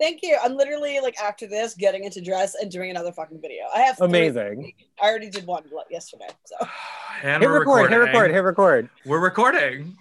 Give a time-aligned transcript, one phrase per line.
[0.00, 0.38] Thank you.
[0.42, 3.64] I'm literally like after this getting into dress and doing another fucking video.
[3.74, 4.72] I have three- Amazing.
[5.02, 6.28] I already did one yesterday.
[6.44, 6.56] So
[7.22, 8.88] And Hit record, hit record, hit record.
[9.04, 9.96] We're recording.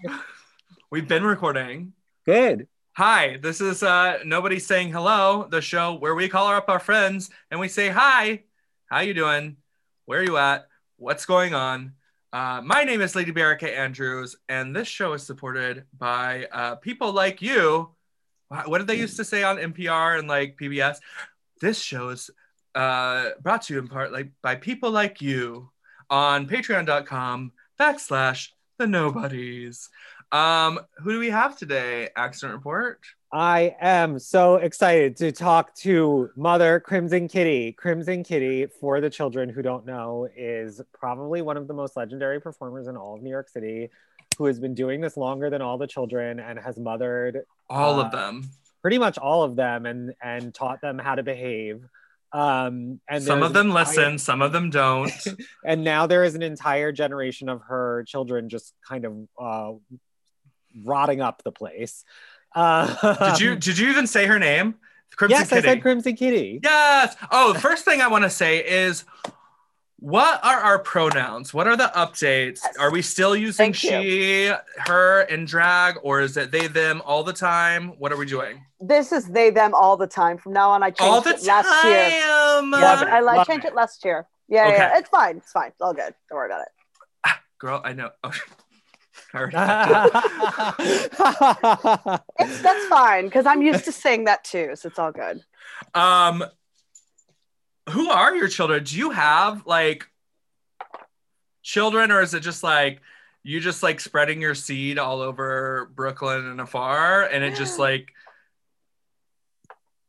[0.92, 1.94] We've been recording.
[2.26, 2.68] Good.
[2.96, 7.30] Hi, this is uh Nobody Saying Hello, the show where we call up our friends
[7.50, 8.44] and we say hi.
[8.90, 9.58] How you doing?
[10.06, 10.68] Where are you at?
[10.98, 11.94] What's going on?
[12.32, 17.12] Uh, my name is Lady Bearica Andrews, and this show is supported by uh, people
[17.12, 17.90] like you.
[18.50, 20.98] Wha- What did they used to say on NPR and like PBS?
[21.62, 22.30] This show is
[22.76, 25.70] uh, brought to you in part like by people like you
[26.10, 29.90] on patreon.com backslash the nobodies.
[30.32, 32.10] Um, who do we have today?
[32.16, 33.00] Accident report.
[33.32, 37.74] I am so excited to talk to Mother Crimson Kitty.
[37.74, 42.40] Crimson Kitty, for the children who don't know, is probably one of the most legendary
[42.40, 43.90] performers in all of New York City,
[44.38, 48.06] who has been doing this longer than all the children and has mothered All Uh,
[48.06, 48.44] of them.
[48.82, 51.82] pretty much all of them and and taught them how to behave.
[52.34, 55.12] Um, and Some of them entire- listen, some of them don't.
[55.66, 59.72] and now there is an entire generation of her children just kind of uh,
[60.84, 62.04] rotting up the place.
[62.56, 64.76] Uh, did you did you even say her name?
[65.16, 65.68] Crimson yes, Kitty.
[65.68, 66.60] I said Crimson Kitty.
[66.64, 67.16] yes.
[67.32, 69.04] Oh, the first thing I want to say is
[70.00, 71.54] what are our pronouns?
[71.54, 72.60] What are the updates?
[72.64, 72.78] Yes.
[72.78, 73.90] Are we still using Thank you.
[73.90, 77.90] she, her, and drag, or is it they, them all the time?
[77.98, 78.64] What are we doing?
[78.80, 80.38] This is they them all the time.
[80.38, 82.10] From now on, I changed All the it last year.
[82.10, 83.70] Yeah, but I like changed it.
[83.70, 84.28] it last year.
[84.48, 84.78] Yeah, Okay.
[84.78, 85.38] yeah, it's fine.
[85.38, 85.70] It's fine.
[85.70, 86.14] It's all good.
[86.30, 87.32] Don't worry about it.
[87.60, 88.12] Girl, I know.
[88.24, 88.32] Oh.
[92.40, 95.44] It's that's fine because I'm used to saying that too, so it's all good.
[95.94, 96.44] Um,
[97.90, 98.84] who are your children?
[98.84, 100.10] Do you have like
[101.64, 103.02] children, or is it just like
[103.44, 108.14] you just like spreading your seed all over Brooklyn and afar, and it just like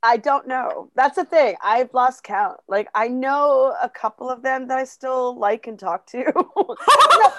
[0.02, 0.90] I don't know.
[0.94, 1.56] That's the thing.
[1.62, 2.58] I've lost count.
[2.68, 6.24] Like I know a couple of them that I still like and talk to.
[6.34, 7.32] no,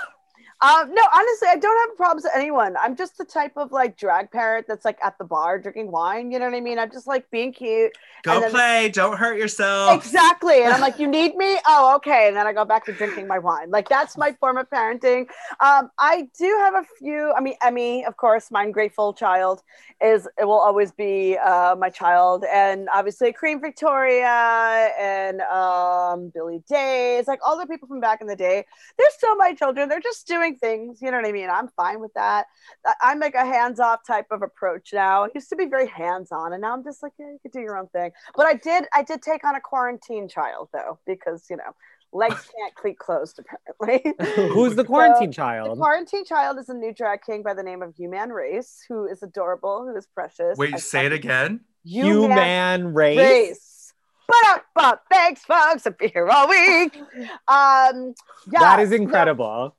[0.61, 2.75] um, no, honestly, I don't have problems with anyone.
[2.77, 6.31] I'm just the type of like drag parent that's like at the bar drinking wine.
[6.31, 6.77] You know what I mean?
[6.77, 7.93] I'm just like being cute.
[8.23, 9.95] go And then- play, don't hurt yourself.
[9.95, 10.63] Exactly.
[10.63, 11.57] And I'm like, you need me?
[11.65, 12.27] Oh, okay.
[12.27, 13.69] And then I go back to drinking my wine.
[13.71, 15.29] Like that's my form of parenting.
[15.61, 17.31] Um, I do have a few.
[17.37, 19.61] I mean, Emmy, of course, my grateful child
[20.01, 26.63] is it will always be uh, my child, and obviously Cream Victoria and um, Billy
[26.69, 28.65] Days, like all the people from back in the day.
[28.97, 29.89] They're still my children.
[29.89, 31.01] They're just doing things.
[31.01, 31.49] You know what I mean?
[31.49, 32.47] I'm fine with that.
[32.85, 35.25] I- I'm like a hands-off type of approach now.
[35.25, 37.59] I used to be very hands-on, and now I'm just like, yeah, you could do
[37.59, 38.11] your own thing.
[38.35, 41.75] But I did, I did take on a quarantine child though, because you know,
[42.11, 44.13] legs can't keep closed apparently.
[44.53, 47.81] Who's the So, quarantine The quarantine child is a new drag king by the name
[47.81, 50.57] of Human Race, who is adorable, who is precious.
[50.57, 51.61] I Wait, say it again.
[51.83, 53.17] Human Human race.
[53.17, 53.93] Race.
[54.27, 55.87] But, but thanks, folks.
[55.87, 57.01] I'll be here all week.
[57.47, 58.13] Um,
[58.51, 59.75] yeah, that is no, incredible.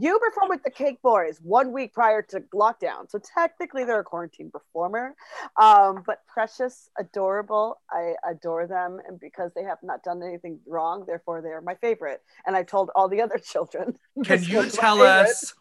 [0.00, 4.04] You perform with the Cake Boys one week prior to lockdown, so technically they're a
[4.04, 5.14] quarantine performer.
[5.60, 7.80] Um, but precious, adorable.
[7.90, 11.74] I adore them, and because they have not done anything wrong, therefore they are my
[11.74, 12.22] favorite.
[12.46, 13.98] And I told all the other children.
[14.24, 15.54] Can you tell us?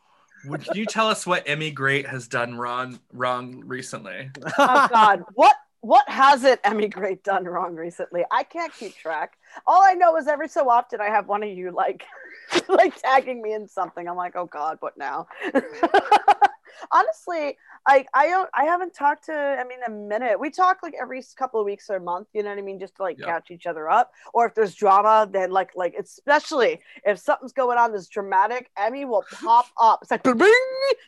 [0.45, 4.29] Would you tell us what Emi Grate has done wrong wrong recently?
[4.57, 8.23] oh God, what what hasn't Emi Grate done wrong recently?
[8.31, 9.37] I can't keep track.
[9.67, 12.05] All I know is every so often I have one of you like
[12.69, 14.07] like tagging me in something.
[14.07, 15.27] I'm like, oh God, what now?
[16.91, 20.39] Honestly, I I don't I haven't talked to I mean a minute.
[20.39, 22.79] We talk like every couple of weeks or a month, you know what I mean,
[22.79, 23.25] just to like Yeah.
[23.27, 24.11] catch each other up.
[24.33, 29.05] Or if there's drama, then like like especially if something's going on that's dramatic, Emmy
[29.05, 29.99] will pop up.
[30.01, 30.53] It's like "Bing!"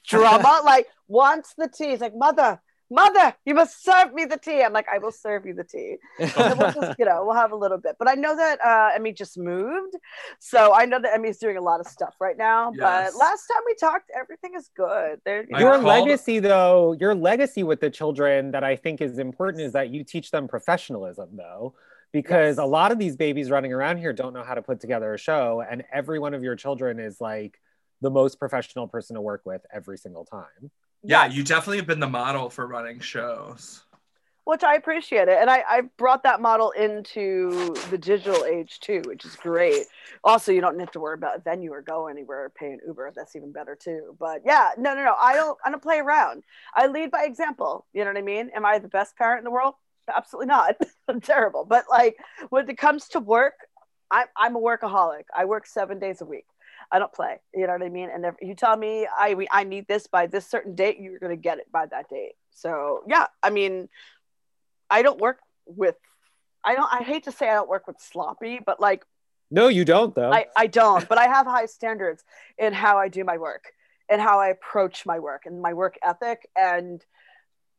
[0.06, 1.92] drama, like wants the tea.
[1.94, 4.62] It's like mother, mother, you must serve me the tea.
[4.62, 5.98] I'm like, I will serve you the tea.
[6.20, 7.96] We'll just, you know, we'll have a little bit.
[8.00, 9.96] But I know that uh, Emmy just moved,
[10.40, 12.72] so I know that Emmy's doing a lot of stuff right now.
[12.76, 13.14] Yes.
[13.14, 15.20] But last time we talked, everything is good.
[15.26, 18.76] There, you I know, your called- legacy though your legacy with the children that i
[18.76, 21.74] think is important is that you teach them professionalism though
[22.12, 22.64] because Yes.
[22.64, 25.18] a lot of these babies running around here don't know how to put together a
[25.18, 27.60] show and every one of your children is like
[28.02, 30.72] the most professional person to work with every single time
[31.08, 33.84] Yeah, you definitely have been the model for running shows.
[34.46, 35.38] which I appreciate it.
[35.40, 39.86] And I, I brought that model into the digital age too, which is great.
[40.24, 42.80] Also, you don't have to worry about a venue or go anywhere or pay an
[42.86, 43.12] Uber.
[43.16, 44.16] That's even better too.
[44.20, 45.16] But yeah, no, no, no.
[45.20, 46.44] I don't I don't play around.
[46.76, 47.86] I lead by example.
[47.94, 48.52] You know what I mean?
[48.56, 49.74] Am I the best parent in the world?
[50.14, 50.76] Absolutely not.
[51.08, 51.66] I'm terrible.
[51.66, 52.18] But like
[52.50, 53.56] when it comes to work,
[54.12, 55.24] I'm I'm a workaholic.
[55.36, 56.46] I work seven days a week.
[56.96, 57.42] I don't play.
[57.54, 58.10] You know what I mean?
[58.10, 61.20] And if you tell me I we- I need this by this certain date, you're
[61.20, 62.36] gonna get it by that date.
[62.52, 63.90] So yeah, I mean,
[64.90, 65.98] I don't work with.
[66.64, 66.88] I don't.
[66.94, 69.04] I hate to say I don't work with sloppy, but like
[69.52, 70.32] No, you don't though.
[70.32, 72.24] I, I don't, but I have high standards
[72.58, 73.74] in how I do my work
[74.08, 76.48] and how I approach my work and my work ethic.
[76.56, 77.06] And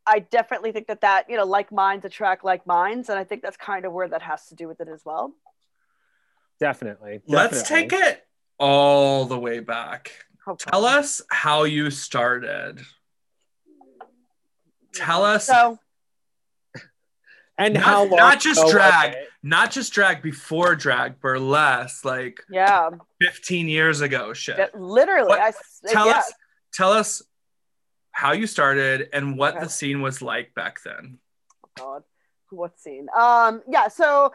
[0.06, 3.08] I definitely think that that, you know, like minds attract like minds.
[3.08, 5.32] And I think that's kind of where that has to do with it as well.
[6.60, 8.25] definitely, Let's take it
[8.58, 10.12] all the way back.
[10.48, 10.70] Okay.
[10.70, 12.80] Tell us how you started.
[14.94, 15.78] Tell us So,
[17.58, 18.16] And Not- how long?
[18.16, 19.16] not just drag.
[19.42, 24.58] not just drag before drag, burlesque, like yeah, 15 years ago shit.
[24.58, 25.28] that- literally.
[25.28, 26.18] What- I, s- tell yeah.
[26.18, 26.32] us
[26.74, 27.22] tell us
[28.10, 29.64] how you started and what Okay.
[29.64, 31.18] the scene was like back then.
[31.78, 32.02] God,
[32.50, 33.06] what scene?
[33.16, 34.32] Um, yeah, so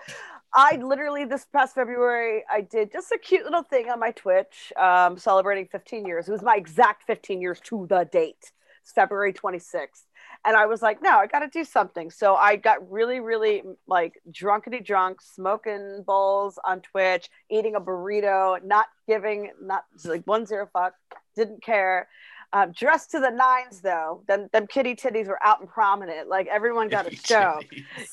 [0.53, 4.74] I literally this past February I did just a cute little thing on my Twitch,
[4.77, 6.27] um, celebrating 15 years.
[6.27, 8.51] It was my exact 15 years to the date.
[8.81, 10.03] It's February 26th.
[10.44, 12.09] And I was like, no, I gotta do something.
[12.09, 18.62] So I got really, really like drunkety drunk, smoking bowls on Twitch, eating a burrito,
[18.63, 20.94] not giving, not like one zero fuck,
[21.36, 22.07] didn't care.
[22.53, 24.24] Um, dressed to the nines though.
[24.27, 26.27] Then them kitty titties were out and prominent.
[26.27, 27.59] Like everyone got a show.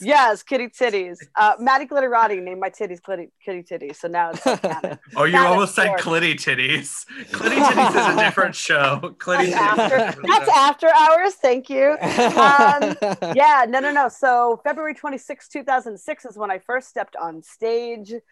[0.01, 1.19] Yes, kitty titties.
[1.35, 3.97] Uh, Maddie Glitterati named my titties kitty, kitty titties.
[3.97, 4.99] So now it's like canon.
[5.17, 6.01] Oh, you That is almost said short.
[6.01, 7.05] Clitty Titties.
[7.33, 9.01] Clitty Titties is a different show.
[9.19, 9.99] Clitty That's Titties.
[10.01, 11.35] after, that's after hours.
[11.35, 11.97] Thank you.
[12.01, 12.97] Um,
[13.35, 14.09] yeah, no, no, no.
[14.09, 18.23] So February 26, 2006 is when I first stepped on stage and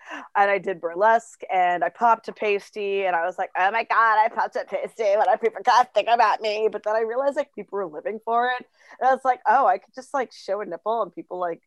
[0.51, 4.19] I did burlesque and I popped a pasty and I was like, oh my God,
[4.25, 5.05] I popped a pasty.
[5.17, 5.61] What are people
[5.97, 6.69] think about me?
[6.71, 8.67] But then I realized like people were living for it.
[9.01, 11.63] And I was like, oh, I could just like show a nipple and people like,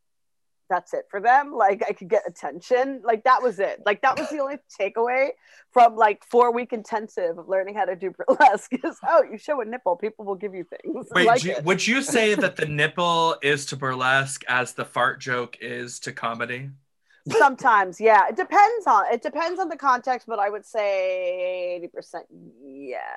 [0.70, 1.52] that's it for them.
[1.52, 3.02] Like I could get attention.
[3.04, 3.82] Like that was it.
[3.86, 5.30] Like that was the only takeaway
[5.72, 9.60] from like four week intensive of learning how to do burlesque is oh, you show
[9.62, 11.08] a nipple, people will give you things.
[11.12, 15.20] Wait, like you- would you say that the nipple is to burlesque as the fart
[15.20, 16.70] joke is to comedy?
[17.38, 18.28] Sometimes, yeah.
[18.30, 22.22] It depends on it depends on the context, but I would say 80%
[22.64, 23.10] yes.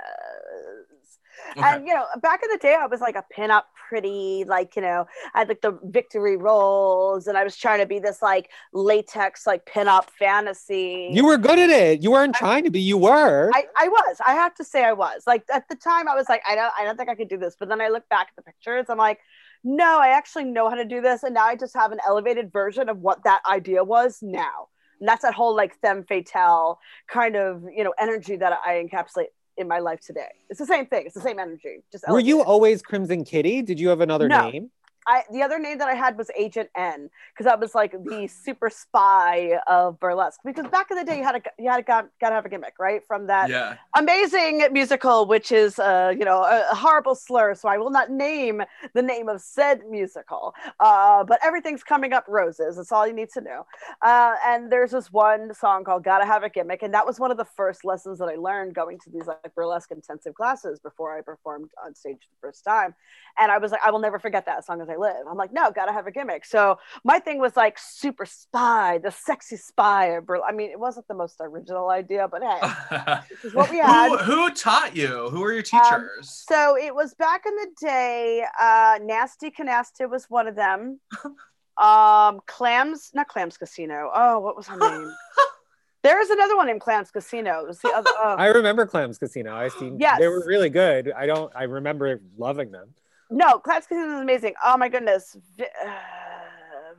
[1.57, 1.61] Okay.
[1.61, 4.83] And you know, back in the day, I was like a pin-up pretty, like, you
[4.83, 8.51] know, I had like the victory rolls, and I was trying to be this like
[8.73, 11.11] latex, like pin-up fantasy.
[11.13, 12.03] you were good at it.
[12.03, 12.81] You weren't trying to be.
[12.81, 13.51] You were.
[13.55, 14.17] I, I was.
[14.25, 15.23] I have to say I was.
[15.27, 17.39] Like at the time I was like, I don't I don't think I could do
[17.39, 17.57] this.
[17.59, 19.19] But then I look back at the pictures, I'm like,
[19.65, 21.23] no, I actually know how to do this.
[21.23, 24.69] And now I just have an elevated version of what that idea was now.
[25.01, 26.79] And that's that whole like femme fatale
[27.09, 29.27] kind of, you know, energy that I encapsulate
[29.57, 30.29] in my life today.
[30.49, 31.05] It's the same thing.
[31.07, 31.83] It's the same energy.
[31.91, 33.63] Just were you always Crimson Kitty?
[33.63, 34.51] Did you have another No.
[34.51, 34.71] name?
[35.07, 38.29] I the other name that I had was Agent N because I was like the
[38.29, 40.41] super spy of burlesque.
[40.45, 42.49] Because back in the day, you had a you had a got, gotta have a
[42.49, 43.03] gimmick, right?
[43.07, 43.77] From that Yeah.
[43.97, 48.63] amazing musical, which is uh, you know a, horrible slur, so I will not name
[48.95, 50.55] the name of said musical.
[50.81, 52.77] Uh, but everything's coming up roses.
[52.77, 53.67] That's all you need to know.
[54.03, 57.31] Uh, and there's this one song called "Gotta Have a Gimmick," and that was one
[57.31, 61.17] of the first lessons that I learned going to these like burlesque intensive classes before
[61.17, 62.95] I performed on stage the first time.
[63.39, 65.27] And I was like, I will never forget that as long as I live.
[65.31, 66.45] I'm like, no, gotta have a gimmick.
[66.45, 70.07] So my thing was like super spy, the sexy spy.
[70.17, 73.71] Of Burle- I mean, it wasn't the most original idea, but hey, this is what
[73.71, 74.09] we had.
[74.09, 75.29] who, who taught you?
[75.31, 76.45] Who were your Um, teachers?
[76.49, 78.45] So it was back in the day.
[78.61, 81.01] Uh, Nasty Canasta was one of them.
[81.79, 84.11] Um, Clams, not Clams Casino.
[84.15, 85.11] Oh, what was her name?
[86.03, 87.61] there is another one named Clams Casino.
[87.63, 88.11] It was the other.
[88.19, 88.37] Oh.
[88.39, 89.57] I remember Clams Casino.
[89.57, 89.99] I seen.
[89.99, 90.19] Yes.
[90.21, 91.11] They were really good.
[91.17, 91.51] I don't.
[91.57, 92.91] I remember loving them.
[93.33, 94.55] No, Clams Casino is amazing.
[94.65, 95.37] Oh my goodness.
[95.61, 95.65] Uh,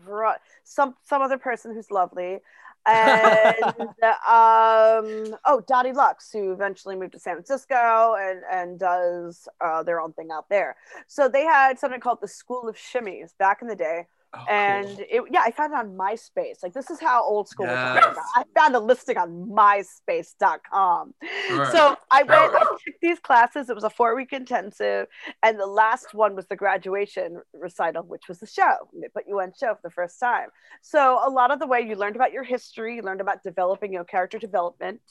[0.06, 2.40] Ver- some some other person who's lovely.
[2.86, 3.64] And
[4.28, 10.02] um oh Dottie Lux, who eventually moved to San Francisco and and does uh, their
[10.02, 10.76] own thing out there.
[11.08, 14.88] So they had something called the School of Shimmies back in the day, Oh, and
[14.98, 15.06] cool.
[15.10, 16.64] it yeah I found it on MySpace.
[16.64, 17.98] Like this is how old school Yes.
[17.98, 18.16] about.
[18.36, 21.14] I found a listing on MySpace.com.
[21.52, 21.72] Right.
[21.72, 22.56] So I went, Right.
[22.56, 23.70] I took these classes.
[23.70, 25.08] It was a four week intensive,
[25.44, 28.74] and the last one was the graduation recital, which was the show.
[29.00, 30.50] They put you on show for the first time.
[30.82, 33.94] So a lot of the way you learned about your history, you learned about developing
[33.94, 35.02] your character development,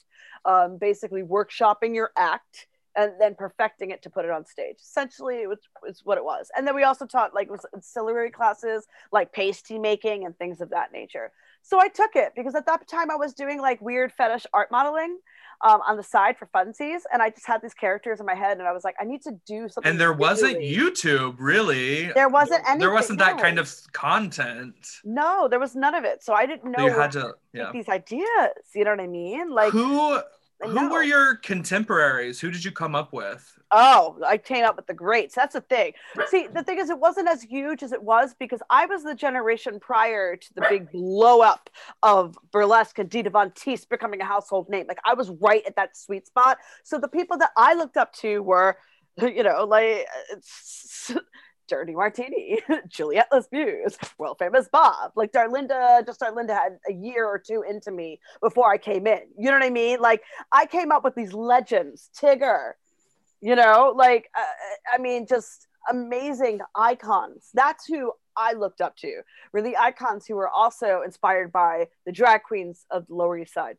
[0.45, 2.67] um, basically workshopping your act.
[2.95, 4.77] And then perfecting it to put it on stage.
[4.79, 6.51] Essentially, it was, was what it was.
[6.55, 10.69] And then we also taught like was ancillary classes, like pasty making and things of
[10.69, 11.31] that nature.
[11.63, 14.69] So I took it because at that time I was doing like weird fetish art
[14.69, 15.17] modeling
[15.63, 18.57] um, on the side for funsies, and I just had these characters in my head,
[18.57, 19.89] and I was like, I need to do something.
[19.89, 20.57] and there wasn't.
[20.57, 22.11] YouTube really.
[22.11, 22.79] There wasn't anything.
[22.79, 23.41] There wasn't that no.
[23.41, 24.75] kind of content.
[25.05, 26.21] No, there was none of it.
[26.21, 27.33] So I didn't know So you had to.
[27.53, 27.71] Yeah.
[27.71, 28.27] these ideas.
[28.75, 29.49] You know what I mean?
[29.51, 30.19] Like, Who
[30.63, 32.39] Who were your contemporaries?
[32.39, 33.57] Who did you come up with?
[33.71, 35.35] Oh, I came up with the greats.
[35.35, 35.93] That's the thing.
[36.27, 39.15] See, the thing is, it wasn't as huge as it was because I was the
[39.15, 41.69] generation prior to the big blow up
[42.03, 44.85] of burlesque and Dita Von Teese becoming a household name.
[44.87, 46.57] Like I was right at that sweet spot.
[46.83, 48.77] So the people that I looked up to were,
[49.21, 51.11] you know, like uh, it's
[51.67, 55.11] Dirty Martini, Julie Atlas Muz, world famous Bob.
[55.15, 59.21] Like Darlinda, just Darlinda had a year or two into me before I came in.
[59.37, 59.99] You know what I mean?
[59.99, 62.73] Like I came up with these legends, Tigger,
[63.43, 69.21] you know like uh, i mean just amazing icons that's who i looked up to
[69.51, 73.53] were the icons who were also inspired by the drag queens of the lower east
[73.53, 73.77] side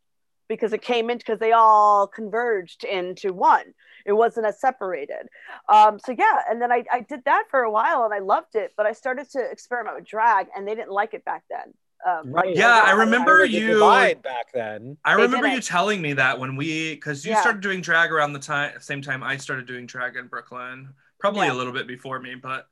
[0.48, 3.72] because it came in because they all converged into one
[4.04, 5.28] it wasn't as separated
[5.68, 8.54] um, so yeah and then I, I did that for a while and i loved
[8.54, 11.73] it but i started to experiment with drag and they didn't like it back then
[12.06, 12.54] um, Right.
[12.54, 13.78] Yeah, I There remember was a you-
[14.23, 14.99] back then.
[15.06, 17.40] I They remember you telling me that when we, because you Yeah.
[17.40, 21.46] started doing drag around the time, same time I started doing drag in Brooklyn, probably
[21.46, 21.54] Yeah.
[21.54, 22.34] a little bit before me.
[22.34, 22.66] But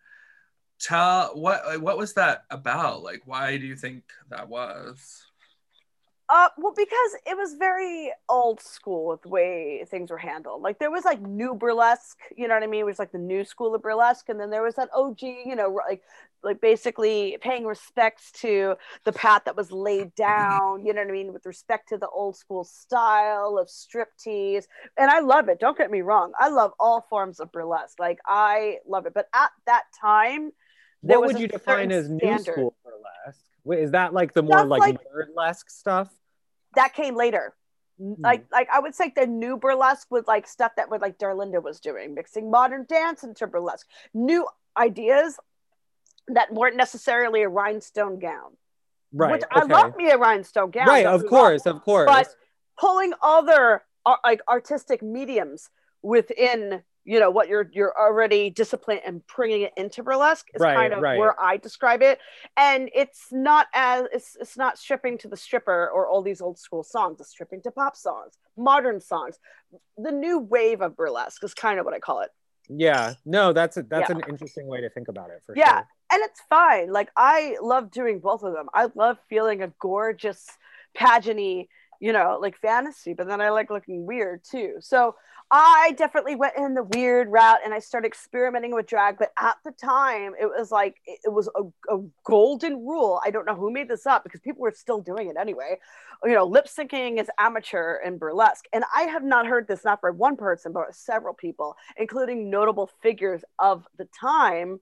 [0.79, 3.03] tell what what was that about?
[3.03, 5.25] Like, why do you think that was?
[6.29, 10.63] Uh, well, because it was very old school with the way things were handled.
[10.63, 12.81] Like there was like new burlesque, you know what I mean?
[12.83, 15.55] It was like the new school of burlesque, and then there was that OG, you
[15.57, 16.03] know, like
[16.43, 18.75] like basically paying respects to
[19.05, 22.09] the path that was laid down, you know what I mean, with respect to the
[22.09, 24.65] old school style of striptease.
[24.97, 25.61] And I love it.
[25.61, 26.33] Don't get me wrong.
[26.39, 27.99] I love all forms of burlesque.
[28.01, 29.15] Like I love it.
[29.15, 30.53] But at that time,
[31.03, 32.53] there What would you define as new standard.
[32.53, 33.45] school burlesque?
[33.65, 36.13] Wait, is that like the more like, like- burlesque stuff?
[36.75, 37.55] that came later.
[37.99, 38.15] Hmm.
[38.19, 41.63] Like, like I would say the new burlesque was like stuff that would like Darlinda
[41.63, 45.39] was doing, mixing modern dance into burlesque, new ideas
[46.29, 48.57] that weren't necessarily a rhinestone gown.
[49.13, 49.33] Right.
[49.33, 50.89] Which I love me a rhinestone gown.
[50.89, 51.45] right, of get me wrong.
[51.45, 52.07] course, of course.
[52.07, 52.29] But
[52.81, 55.69] pulling other uh, like artistic mediums
[56.03, 60.75] within you know what you're you're already disciplined and bringing it into burlesque is Right,
[60.77, 61.19] kind of right.
[61.19, 62.19] where I describe it,
[62.57, 66.59] and it's not as it's it's not stripping to the stripper or all these old
[66.59, 67.21] school songs.
[67.21, 69.39] It's stripping to pop songs, modern songs.
[69.99, 72.31] The new wave of burlesque is kind of what I call it.
[72.69, 74.17] yeah, no, that's a, that's Yeah.
[74.17, 75.79] an interesting way to think about it for Yeah.
[75.79, 75.89] sure.
[76.13, 76.93] and it's fine.
[76.93, 78.69] Like I love doing both of them.
[78.75, 80.47] I love feeling a gorgeous,
[80.97, 81.69] pageanty,
[82.01, 84.77] you know, like fantasy, but then I like looking weird too.
[84.81, 85.15] So
[85.55, 89.19] I definitely went in the weird route and I started experimenting with drag.
[89.19, 93.21] But at the time, it was like it was a, a golden rule.
[93.23, 95.79] I don't know who made this up because people were still doing it anyway.
[96.25, 100.01] You know, lip syncing is amateur and burlesque, and I have not heard this not
[100.01, 104.81] from one person, but several people, including notable figures of the time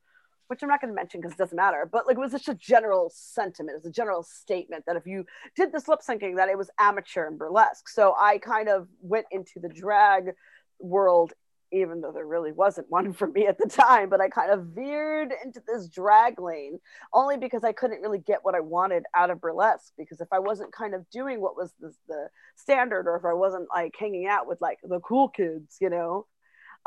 [0.50, 2.49] which I'm not going to mention because it doesn't matter, but like it was just
[2.49, 5.25] a general sentiment, it's a general statement that if you
[5.55, 7.89] did this lip syncing, that it was amateur and burlesque.
[7.89, 10.33] So I kind of went into the drag
[10.80, 11.32] world,
[11.72, 14.66] even though there really wasn't one for me at the time, but I kind of
[14.66, 16.78] veered into this drag lane
[17.12, 19.92] only because I couldn't really get what I wanted out of burlesque.
[19.96, 23.34] Because if I wasn't kind of doing what was the, the standard, or if I
[23.34, 26.26] wasn't like hanging out with like the cool kids, you know,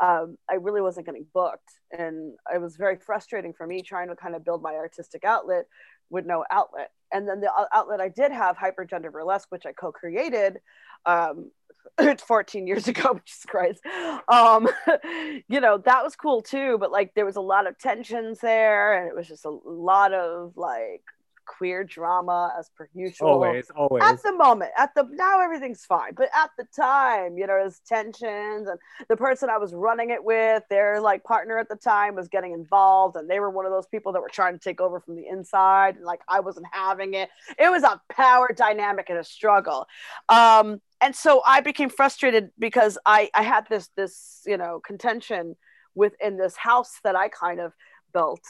[0.00, 1.70] um, I really wasn't getting booked.
[1.96, 5.66] And it was very frustrating for me trying to kind of build my artistic outlet
[6.10, 6.90] with no outlet.
[7.12, 10.58] And then the outlet I did have, Hypergender Burlesque, which I co created
[11.06, 11.50] um,
[12.26, 13.80] 14 years ago, Jesus Christ.
[14.28, 14.68] Um,
[15.48, 16.78] you know, that was cool too.
[16.78, 20.12] But like there was a lot of tensions there, and it was just a lot
[20.12, 21.02] of like
[21.46, 23.28] queer drama as per usual.
[23.28, 24.02] Always, always.
[24.02, 27.80] at the moment at the now everything's fine but at the time you know there's
[27.86, 32.14] tensions and the person i was running it with their like partner at the time
[32.14, 34.80] was getting involved and they were one of those people that were trying to take
[34.80, 37.28] over from the inside and like i wasn't having it.
[37.58, 39.86] It was a power dynamic and a struggle.
[40.28, 45.56] Um and so i became frustrated because i i had this this you know contention
[45.94, 47.72] within this house that i kind of
[48.12, 48.42] built.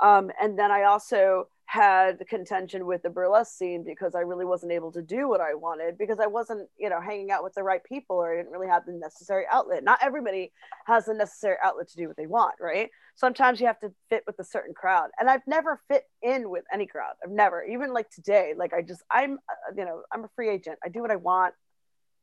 [0.00, 4.72] Um and then i also had contention with the burlesque scene because I really wasn't
[4.72, 7.62] able to do what I wanted because I wasn't, you know, hanging out with the
[7.62, 9.84] right people or I didn't really have the necessary outlet.
[9.84, 10.50] Not everybody
[10.86, 12.88] has the necessary outlet to do what they want, right?
[13.16, 15.10] Sometimes you have to fit with a certain crowd.
[15.20, 17.12] And I've never fit in with any crowd.
[17.22, 20.48] I've never, even like today, like I just, I'm, uh, you know, I'm a free
[20.48, 20.78] agent.
[20.82, 21.52] I do what I want.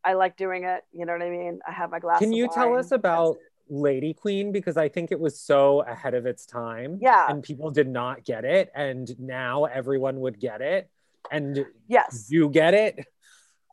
[0.04, 0.82] I like doing it.
[0.92, 1.60] You know what I mean?
[1.68, 2.18] I have my glass.
[2.18, 3.38] Can you tell us about
[3.69, 4.51] Lady Queen?
[4.51, 7.00] Because I think it was so ahead of its time.
[7.01, 7.25] Yeah.
[7.29, 8.72] And people did not get it.
[8.75, 10.89] And now everyone would get it.
[11.31, 12.27] And Yes.
[12.29, 13.05] you get it.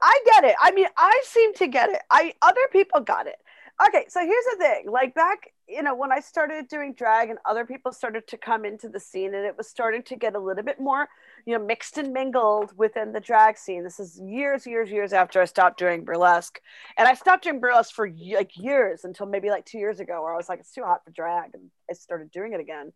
[0.02, 0.56] I get it.
[0.60, 2.00] I mean, I seem to get it.
[2.10, 3.36] I other people got it.
[3.84, 7.38] Okay so here's the thing like back you know when i started doing drag and
[7.48, 10.38] other people started to come into the scene and it was starting to get a
[10.38, 11.08] little bit more
[11.46, 13.82] you know mixed and mingled within the drag scene.
[13.82, 16.60] This is years years years after i stopped doing burlesque.
[16.96, 20.32] And i stopped doing burlesque for like years until maybe like two years ago where
[20.32, 22.92] i was like it's too hot for drag and i started doing it again.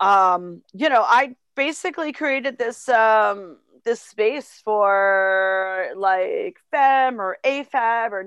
[0.00, 8.12] Um you know i basically created this um this space for like femme or afab
[8.12, 8.24] or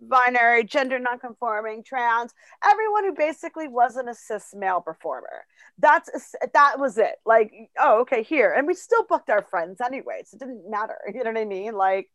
[0.00, 2.32] non-binary gender non-conforming trans
[2.64, 5.44] everyone who basically wasn't a cis male performer
[5.78, 10.22] that's that was it like oh okay here and we still booked our friends anyway
[10.24, 12.08] so it didn't matter you know what i mean like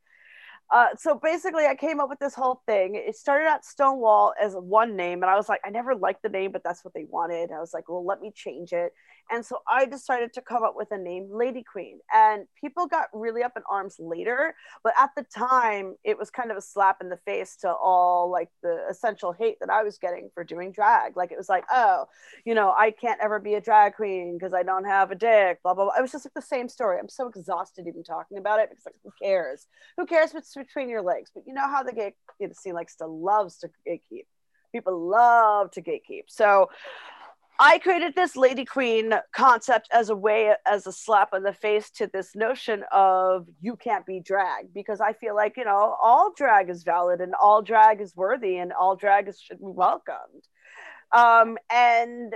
[0.71, 2.95] uh, so basically, I came up with this whole thing.
[2.95, 6.29] It started at Stonewall as one name, and I was like, I never liked the
[6.29, 7.51] name, but that's what they wanted.
[7.51, 8.91] I was like, well, let me change it.
[9.31, 11.99] And so I decided to come up with a name, Lady Queen.
[12.13, 14.53] And people got really up in arms later,
[14.83, 18.29] but at the time, it was kind of a slap in the face to all
[18.29, 21.15] like the essential hate that I was getting for doing drag.
[21.15, 22.05] Like it was like, oh,
[22.45, 25.61] you know, I can't ever be a drag queen because I don't have a dick,
[25.63, 25.93] blah, blah, blah.
[25.97, 26.99] It was just like the same story.
[26.99, 29.67] I'm so exhausted even talking about it because like, who cares?
[29.97, 31.31] Who cares what's between your legs?
[31.33, 32.13] But you know how the gay
[32.53, 34.25] scene likes to loves to gatekeep.
[34.71, 36.23] People love to gatekeep.
[36.27, 36.69] So
[37.59, 41.89] I created this Lady Queen concept as a way, as a slap in the face
[41.91, 46.33] to this notion of you can't be drag because I feel like, you know, all
[46.35, 50.47] drag is valid and all drag is worthy and all drag is, should be welcomed.
[51.11, 52.33] Um, and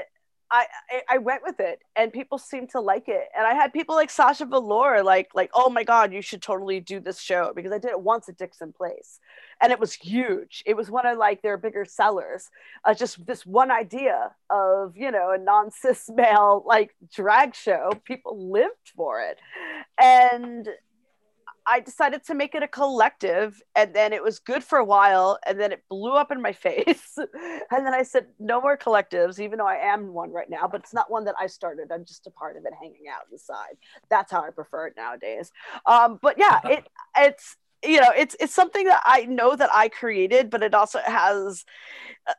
[0.52, 0.66] I,
[1.10, 3.28] I went with it and people seemed to like it.
[3.36, 6.80] And I had people like Sasha Velour like like, oh my God, you should totally
[6.80, 9.20] do this show because I did it once at Dixon Place.
[9.62, 10.64] And it was huge.
[10.66, 12.50] It was one of like their bigger sellers.
[12.86, 17.92] Uh, just this one idea of, you know, a non-cis male like drag show.
[18.06, 19.40] People lived for it.
[20.00, 20.70] And
[21.70, 25.38] I decided to make it a collective, and then it was good for a while,
[25.46, 27.18] and then it blew up in my face.
[27.18, 30.82] and then I said, no more collectives, even though I am one right now, but
[30.82, 31.92] it's not one that I started.
[31.92, 33.78] I'm just a part of it, hanging out inside.
[34.10, 35.52] That's how I prefer it nowadays.
[35.86, 36.88] Um, but yeah, it
[37.18, 41.00] it's you know it's it's something that i know that i created but it also
[41.06, 41.64] has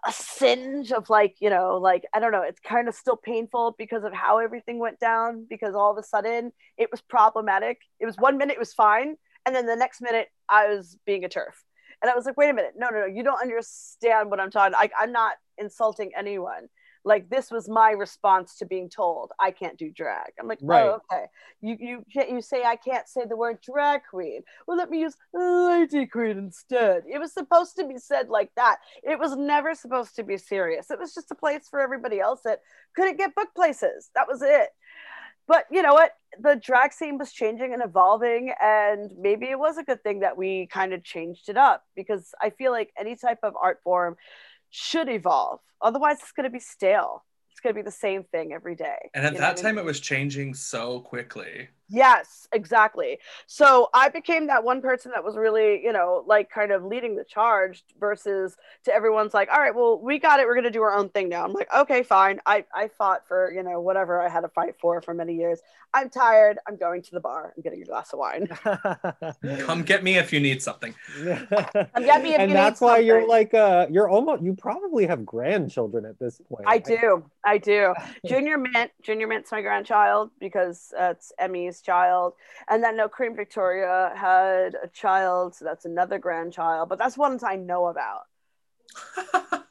[0.06, 3.74] a singe of like you know like i don't know it's kind of still painful
[3.78, 7.78] because of how everything went down because all of a sudden it was problematic.
[8.00, 9.16] It was one minute it was fine
[9.46, 11.64] and then the next minute i was being a turf.
[12.02, 12.74] And i was like wait a minute.
[12.76, 13.06] No no no.
[13.06, 16.68] You don't understand what i'm talking I, i'm not insulting anyone
[17.08, 20.32] like this was my response to being told I can't do drag.
[20.38, 20.84] I'm like, right.
[20.84, 21.24] oh, okay.
[21.62, 24.42] You you can't you say I can't say the word drag queen.
[24.66, 27.04] Well, let me use lady queen instead.
[27.10, 28.76] It was supposed to be said like that.
[29.02, 30.90] It was never supposed to be serious.
[30.90, 32.60] It was just a place for everybody else that
[32.94, 34.10] couldn't get book places.
[34.14, 34.68] That was it.
[35.48, 36.12] But you know what?
[36.38, 40.36] The drag scene was changing and evolving, and maybe it was a good thing that
[40.36, 44.16] we kind of changed it up because I feel like any type of art form
[44.70, 45.60] should evolve.
[45.80, 47.24] Otherwise, it's going to be stale.
[47.50, 49.10] It's going to be the same thing every day.
[49.14, 49.78] And at that time, I mean?
[49.80, 51.68] it was changing so quickly.
[51.90, 53.18] Yes, exactly.
[53.46, 57.16] So I became that one person that was really, you know, like kind of leading
[57.16, 60.46] the charge versus to everyone's like, all right, well, we got it.
[60.46, 61.44] We're going to do our own thing now.
[61.44, 62.40] I'm like, okay, fine.
[62.44, 65.60] I, I fought for, you know, whatever I had to fight for for many years.
[65.94, 66.58] I'm tired.
[66.68, 67.54] I'm going to the bar.
[67.56, 68.46] I'm getting a glass of wine.
[69.60, 70.94] Come get me if you need something.
[71.16, 72.46] Come get me if you need something.
[72.46, 73.06] and you that's need why something.
[73.06, 76.64] you're like, uh, you're almost, you probably have grandchildren at this point.
[76.66, 77.24] I do.
[77.44, 77.94] I do.
[78.26, 82.34] Junior Mint, Junior Mint's my grandchild because uh, it's Emmy's child.
[82.68, 87.42] And then no Queen Victoria had a child, so that's another grandchild, but that's ones
[87.42, 88.22] I know about.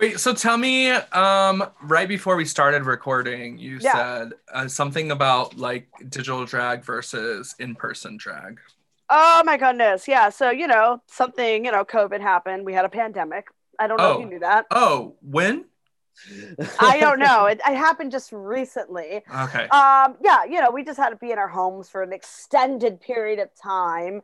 [0.00, 3.92] Wait, so tell me, um, right before we started recording, you Yeah.
[3.92, 8.58] said uh, something about like digital drag versus in-person drag.
[9.08, 10.08] Oh my goodness.
[10.08, 10.30] Yeah.
[10.30, 12.64] So, you know, something, you know, COVID happened.
[12.64, 13.46] We had a pandemic.
[13.78, 14.20] I don't know if Oh.
[14.20, 14.66] you knew that.
[14.72, 15.66] Oh, when?
[16.80, 17.46] I don't know.
[17.54, 19.22] It, it happened just recently.
[19.44, 19.64] Okay.
[19.68, 23.00] um yeah you know we just had to be in our homes for an extended
[23.00, 24.22] period of time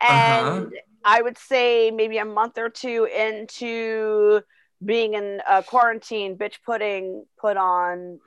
[0.00, 0.66] and Uh-huh.
[1.04, 4.40] i would say maybe a month or two into
[4.84, 8.18] being in uh, quarantine bitch pudding put on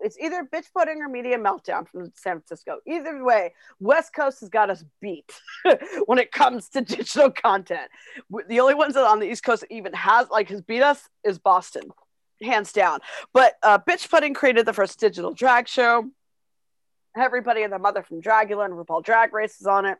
[0.00, 4.48] it's either bitch pudding or media meltdown from san francisco either way west coast has
[4.48, 5.32] got us beat
[6.06, 7.88] when it comes to digital content
[8.48, 11.38] the only ones that on the east coast even has like has beat us is
[11.38, 11.84] boston
[12.42, 13.00] hands down.
[13.32, 16.10] But uh, bitch pudding created the first digital drag show.
[17.16, 19.98] Everybody and their mother from dragula and rupaul drag race is on it.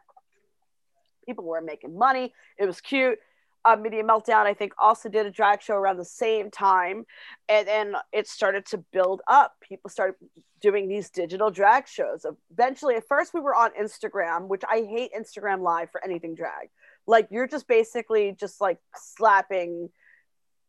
[1.26, 2.32] People were making money.
[2.58, 3.18] It was cute.
[3.64, 7.04] Uh, media meltdown i think also did a drag show around the same time.
[7.48, 9.54] And then it started to build up.
[9.60, 10.16] People started
[10.60, 12.26] doing these digital drag shows.
[12.50, 16.70] Eventually at first we were on instagram which i hate instagram live for anything drag.
[17.06, 19.90] Like you're just basically just like slapping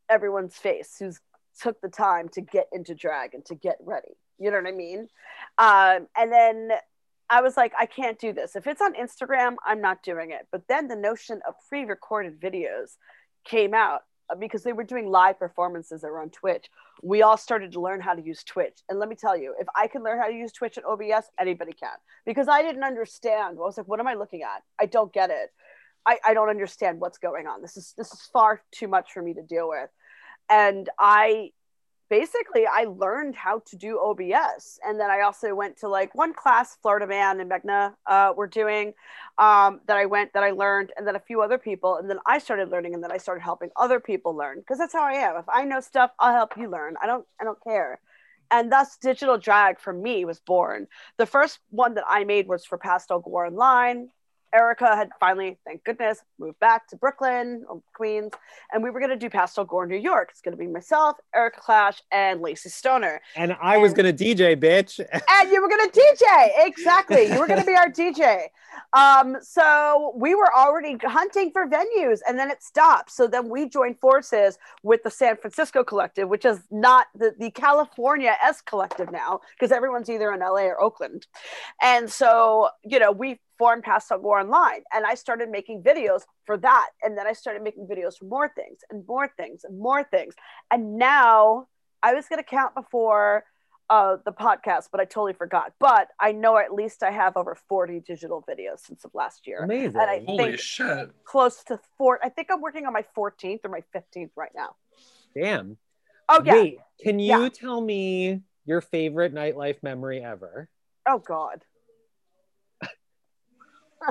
[0.08, 1.20] everyone's face who's
[1.62, 4.16] took the time to get into drag and to get ready.
[4.40, 5.08] You know what I mean?
[5.58, 6.72] Um, and then
[7.30, 8.56] I was like, I can't do this.
[8.56, 10.48] If it's on Instagram, I'm not doing it.
[10.52, 12.96] But then the notion of pre recorded videos
[13.46, 16.68] came out uh, because they were doing live performances that were on Twitch.
[17.02, 18.80] We all started to learn how to use Twitch.
[18.90, 21.28] And let me tell you, if I can learn how to use Twitch and OBS,
[21.40, 21.96] anybody can.
[22.26, 23.58] Because I didn't understand.
[23.58, 24.64] I was like, what am I looking at?
[24.80, 25.52] I don't get it.
[26.06, 27.62] I, I don't understand what's going on.
[27.62, 29.90] This is this is far too much for me to deal with.
[30.50, 31.52] And I
[32.10, 34.80] basically I learned how to do OBS.
[34.86, 38.46] And then I also went to like one class Florida Man and Megna uh, were
[38.46, 38.94] doing
[39.40, 41.96] um, that I went that I learned, and then a few other people.
[41.96, 44.94] And then I started learning, and then I started helping other people learn because that's
[44.94, 45.38] how I am.
[45.38, 46.96] If I know stuff, I'll help you learn.
[47.02, 48.00] I don't I don't care.
[48.52, 50.86] And thus, digital drag for me was born.
[51.18, 54.10] The first one that I made was for Pastel Gore Online.
[54.54, 58.32] Erica had finally, thank goodness, moved back to Brooklyn, um, Queens,
[58.72, 60.30] and we were going to do Pastel Gore New York.
[60.32, 63.22] It's going to be myself, Erica Clash, and Lacey Stoner.
[63.36, 65.00] And I was going to DJ, bitch.
[65.00, 66.50] and you were going to DJ.
[66.66, 67.26] Exactly.
[67.26, 68.48] You were going to be our DJ.
[68.94, 73.12] Um, so we were already hunting for venues and then it stopped.
[73.12, 77.52] So then we joined forces with the San Francisco Collective, which is not the, the
[77.52, 81.28] California S Collective now, because everyone's either in LA or Oakland.
[81.82, 86.58] And so, you know, we formed Pastel Gore Online and I started making videos for
[86.58, 86.90] that.
[87.02, 90.34] And then I started making videos for more things and more things and more things.
[90.72, 91.68] And now
[92.02, 93.44] I was going to count before
[93.90, 95.74] uh, the podcast, but I totally forgot.
[95.80, 99.60] But I know at least I have over 40 digital videos since of last year.
[99.64, 100.02] Amazing.
[100.02, 101.12] And I Holy think shit.
[101.26, 102.20] close to four.
[102.24, 104.76] I think I'm working on my 14th or my 15th right now.
[105.36, 105.78] Damn.
[106.30, 106.54] Oh, yeah.
[106.54, 107.50] Wait, can you Yeah.
[107.50, 110.70] tell me your favorite nightlife memory ever?
[111.06, 111.64] Oh, God.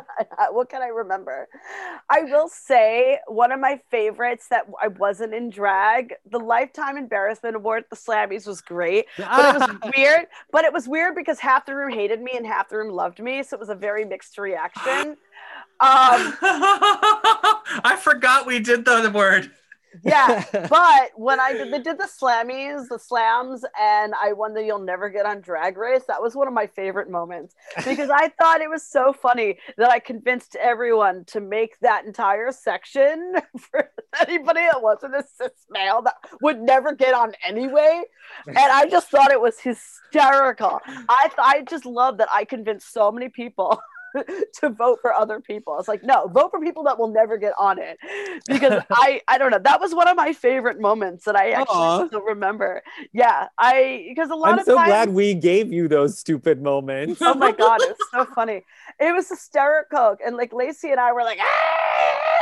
[0.50, 1.48] what can I remember?
[2.08, 7.56] I will say one of my favorites that I wasn't in drag, the Lifetime Embarrassment
[7.56, 9.06] Award at the Slammies was great.
[9.16, 10.26] but it was weird.
[10.50, 13.20] But it was weird because half the room hated me and half the room loved
[13.20, 15.16] me, so it was a very mixed reaction.
[15.80, 19.50] Um, I forgot we did the word.
[20.04, 24.62] Yeah, but when I did, they did the Slammies, the Slams, and I won the
[24.62, 28.28] You'll Never Get on Drag Race, that was one of my favorite moments because I
[28.40, 33.90] thought it was so funny that I convinced everyone to make that entire section for
[34.26, 38.02] anybody that wasn't a cis male that would never get on anyway.
[38.46, 40.80] And I just thought it was hysterical.
[41.08, 43.80] I th- I just love that I convinced so many people.
[44.60, 45.78] to vote for other people.
[45.78, 47.98] It's like, no, vote for people that will never get on it.
[48.46, 49.58] Because I I don't know.
[49.58, 52.06] That was one of my favorite moments that I actually Aw.
[52.06, 52.82] still remember.
[53.12, 53.48] Yeah.
[53.58, 57.20] I because a lot I'm of so times, glad we gave you those stupid moments.
[57.22, 58.62] Oh my god, it was so funny.
[59.00, 60.16] It was hysterical.
[60.24, 61.81] And like Lacey and I were like, ah!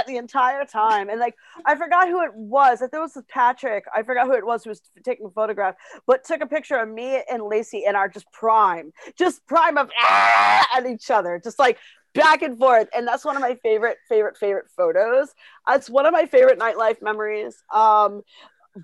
[0.07, 1.09] The entire time.
[1.09, 1.35] And like
[1.67, 2.79] I forgot who it was.
[2.79, 3.85] I think it was Patrick.
[3.95, 5.75] I forgot who it was who was taking a photograph,
[6.07, 9.91] but took a picture of me and Lacey in our just prime, just prime of
[9.99, 10.67] ah!
[10.77, 11.79] at each other, just like
[12.15, 12.89] back and forth.
[12.95, 15.29] And that's one of my favorite, favorite, favorite photos.
[15.69, 17.63] It's one of my favorite nightlife memories.
[17.73, 18.23] Um,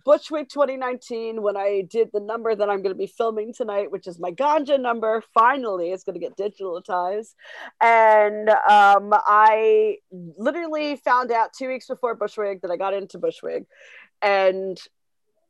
[0.06, 4.06] Bushwig 2019, when I did the number that I'm going to be filming tonight, which
[4.06, 7.34] is my ganja number, finally, it's going to get digitalized.
[7.80, 13.66] And um, I literally found out two weeks before Bushwig that I got into Bushwig.
[14.22, 14.78] And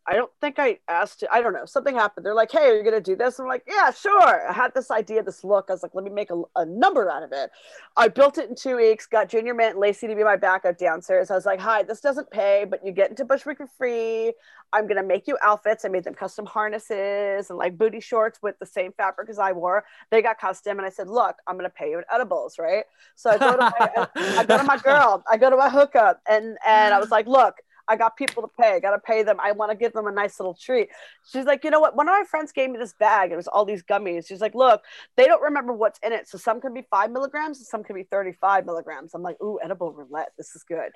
[0.08, 2.24] I don't think I asked, I don't know, something happened.
[2.24, 3.40] They're like, hey, are you going to do this?
[3.40, 4.48] I'm like, yeah, sure.
[4.48, 5.66] I had this idea, this look.
[5.68, 7.50] I was like, let me make a, a number out of it.
[7.96, 10.78] I built it in two weeks, got Junior Mint and Lacey to be my backup
[10.78, 11.30] dancers.
[11.30, 14.32] I was like, hi, this doesn't pay, but you get into Bushwig for free.
[14.72, 15.84] I'm going to make you outfits.
[15.84, 19.52] I made them custom harnesses and like booty shorts with the same fabric as I
[19.52, 19.84] wore.
[20.10, 20.78] They got custom.
[20.78, 22.84] And I said, look, I'm going to pay you in edibles, right?
[23.16, 26.20] So I go to my, I go to my girl, I go to my hookup
[26.28, 27.56] and, and I was like, look,
[27.88, 28.74] I got people to pay.
[28.74, 29.38] I got to pay them.
[29.42, 30.88] I want to give them a nice little treat.
[31.24, 31.96] She's like, you know what?
[31.96, 33.32] One of my friends gave me this bag.
[33.32, 34.26] It was all these gummies.
[34.26, 34.82] She's like, look,
[35.16, 36.28] they don't remember what's in it.
[36.28, 39.14] So some can be five milligrams, and some can be 35 milligrams.
[39.14, 40.32] I'm like, ooh, edible roulette.
[40.36, 40.90] This is good.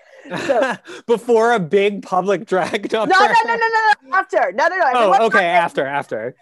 [0.46, 0.74] So,
[1.06, 3.66] Before a big public drag no, no, no, no, no,
[4.04, 4.16] no.
[4.16, 4.52] After.
[4.52, 4.84] No, no, no.
[4.86, 5.46] Oh, Everyone- okay.
[5.46, 6.34] After, after.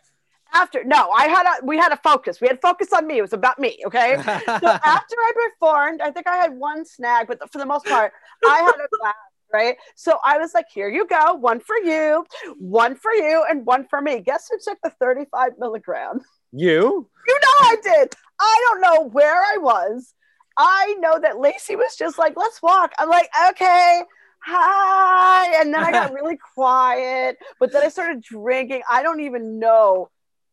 [0.52, 0.82] After.
[0.84, 2.40] No, I had a, we had a focus.
[2.40, 3.18] We had focus on me.
[3.18, 3.78] It was about me.
[3.87, 4.16] Okay.
[4.58, 8.12] So after I performed, I think I had one snag, but for the most part,
[8.48, 9.14] I had a glass,
[9.52, 9.76] right?
[9.94, 12.24] So I was like, here you go, one for you,
[12.58, 14.20] one for you, and one for me.
[14.20, 16.20] Guess who took the 35 milligram?
[16.52, 17.08] you?
[17.26, 18.14] You know I did.
[18.40, 20.14] I don't know where I was.
[20.56, 22.92] I know that Lacey was just like, let's walk.
[22.98, 24.02] I'm like, okay.
[24.44, 25.61] Hi.
[25.61, 28.82] And then I got really quiet, but then I started drinking.
[28.90, 30.11] I don't even know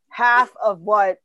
[0.09, 1.17] half of what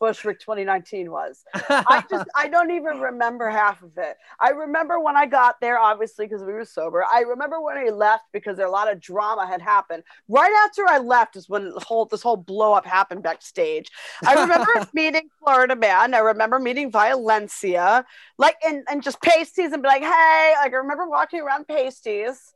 [0.00, 1.44] Bushwig 2019 was.
[1.54, 4.16] I just I don't even remember half of it.
[4.40, 7.04] I remember when I got there, obviously because we were sober.
[7.04, 10.02] I remember when I left because there a lot of drama had happened.
[10.28, 13.90] Right after I left is when the whole this whole blow up happened backstage.
[14.26, 16.14] I remember meeting Florida Man.
[16.14, 18.04] I remember meeting Violencia,
[18.38, 22.54] like and and just pasties and be like, hey, like I remember walking around pasties.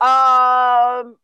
[0.00, 1.16] Um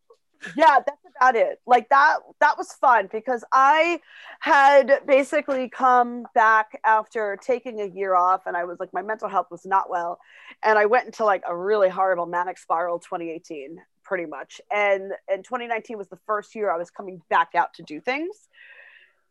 [0.57, 1.61] yeah that's about it.
[1.66, 4.01] Like that that was fun because i
[4.40, 9.29] had basically come back after taking a year off and i was like my mental
[9.29, 10.18] health was not well.
[10.62, 14.61] And i went into like a really horrible manic spiral 2018 pretty much.
[14.72, 18.49] And and 2019 was the first year i was coming back out to do things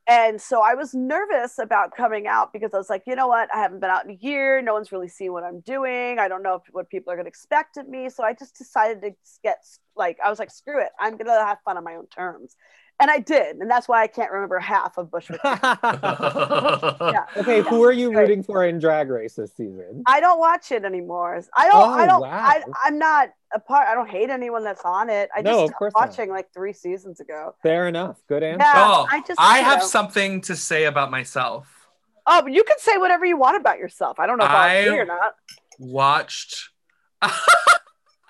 [0.07, 3.49] and so I was nervous about coming out because I was like, you know what?
[3.53, 4.61] I haven't been out in a year.
[4.61, 6.19] No one's really seen what I'm doing.
[6.19, 8.09] I don't know if, what people are going to expect of me.
[8.09, 9.11] So I just decided to
[9.43, 9.57] get
[9.95, 10.89] like, I was like, screw it.
[10.99, 12.55] I'm going to have fun on my own terms.
[12.99, 13.57] And I did.
[13.57, 15.37] And that's why I can't remember half of Bushwig.
[17.13, 17.25] yeah.
[17.35, 20.03] Okay, who are you rooting for in Drag Race this season?
[20.07, 21.41] I don't watch it anymore.
[21.57, 21.75] I don't.
[21.89, 22.21] Oh, I don't.
[22.21, 22.29] wow.
[22.31, 23.87] I, I'm not a part.
[23.89, 25.29] I don't hate anyone that's on it.
[25.35, 26.07] I No, just of stopped course not.
[26.09, 27.53] watching like three seasons ago.
[27.61, 28.17] Fair enough.
[28.29, 28.65] Good answer.
[28.65, 29.39] Yeah, Oh, I just.
[29.41, 29.85] I have know.
[29.87, 31.67] something to say about myself.
[32.27, 34.19] Oh, but you can say whatever you want about yourself.
[34.21, 35.35] I don't know if I'll agree or not.
[35.79, 36.69] Watched.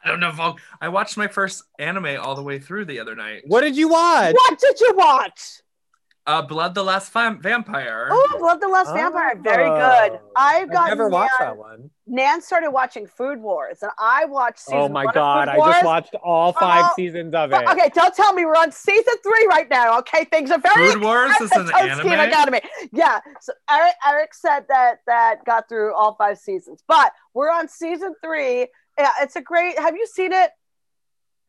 [0.05, 2.99] I don't know if I'll, I watched my first anime all the way through the
[2.99, 3.41] other night.
[3.47, 4.35] What did you watch?
[4.35, 5.61] What did you watch?
[6.27, 8.07] Uh, Blood the Last Vam- Vampire.
[8.11, 9.35] Oh, Blood the Last Vampire.
[9.39, 10.19] Very good.
[10.19, 10.31] Oh.
[10.35, 11.91] I've I've got never watched that one.
[12.07, 15.51] Nan started watching Food Wars, and I watched season Oh my one of god, Food
[15.53, 15.73] I Wars.
[15.73, 17.67] just watched all five Oh, seasons of it.
[17.69, 19.99] Okay, don't tell me we're on season three right now.
[19.99, 22.07] Okay, things are very Food Wars is an anime.
[22.11, 22.61] Academy.
[22.91, 23.19] Yeah.
[23.41, 28.15] So Eric, Eric said that that got through all five seasons, but we're on season
[28.23, 28.67] three.
[28.97, 29.77] Yeah, it's a great.
[29.77, 30.51] Have you seen it,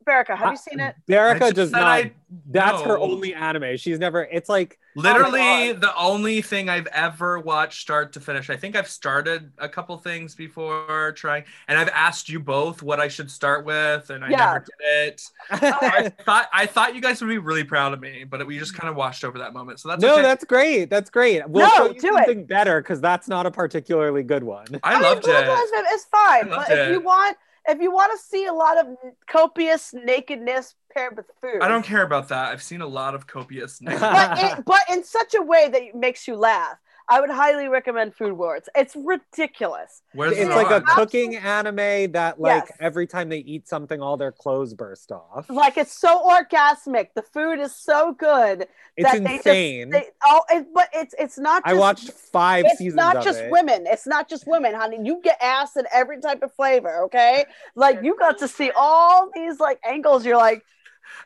[0.07, 0.37] Berica?
[0.37, 0.95] Have you seen it?
[1.09, 1.83] I Derica just does not.
[1.83, 2.13] I-
[2.51, 3.77] that's her only anime.
[3.77, 4.25] She's never.
[4.25, 5.81] It's like oh Literally God.
[5.81, 8.51] the only thing I've ever watched start to finish.
[8.51, 12.99] I think I've started a couple things before trying, and I've asked you both what
[12.99, 14.37] I should start with, and I Yeah.
[14.39, 15.23] never did it.
[15.53, 18.59] Oh, I thought I thought you guys would be really proud of me, but we
[18.59, 19.79] just kind of washed over that moment.
[19.79, 20.23] So that's no, okay.
[20.23, 20.91] that's great.
[20.91, 21.49] That's great.
[21.49, 22.49] We'll No, show you do it.
[22.49, 24.67] better because that's not a particularly good one.
[24.83, 25.51] I mean, loved Blood it.
[25.51, 26.93] Husband is fine, I loved but if it.
[26.93, 27.37] you want,
[27.69, 28.87] if you want to see a lot of
[29.27, 32.53] copious nakedness paired with food, I don't care about that.
[32.53, 33.81] I've seen a lot of copious.
[33.85, 36.77] but it, but in such a way that it makes you laugh.
[37.09, 38.63] I would highly recommend Food Wars.
[38.75, 40.03] It's ridiculous.
[40.13, 40.85] Where's It's it like a on?
[40.87, 42.77] cooking anime that, like, Yes.
[42.81, 45.49] every time they eat something, all their clothes burst off.
[45.49, 47.09] Like it's so orgasmic.
[47.15, 48.67] The food is so good.
[48.97, 49.91] It's that they just- insane.
[49.91, 51.63] They, oh, it, but it's it's not.
[51.65, 53.51] I Just, watched five It's seasons not of just it.
[53.53, 53.87] women.
[53.87, 54.99] It's not just women, honey.
[55.05, 57.03] You get ass in every type of flavor.
[57.05, 57.45] Okay,
[57.77, 60.27] like you got to see all these like angles.
[60.27, 60.65] You're like,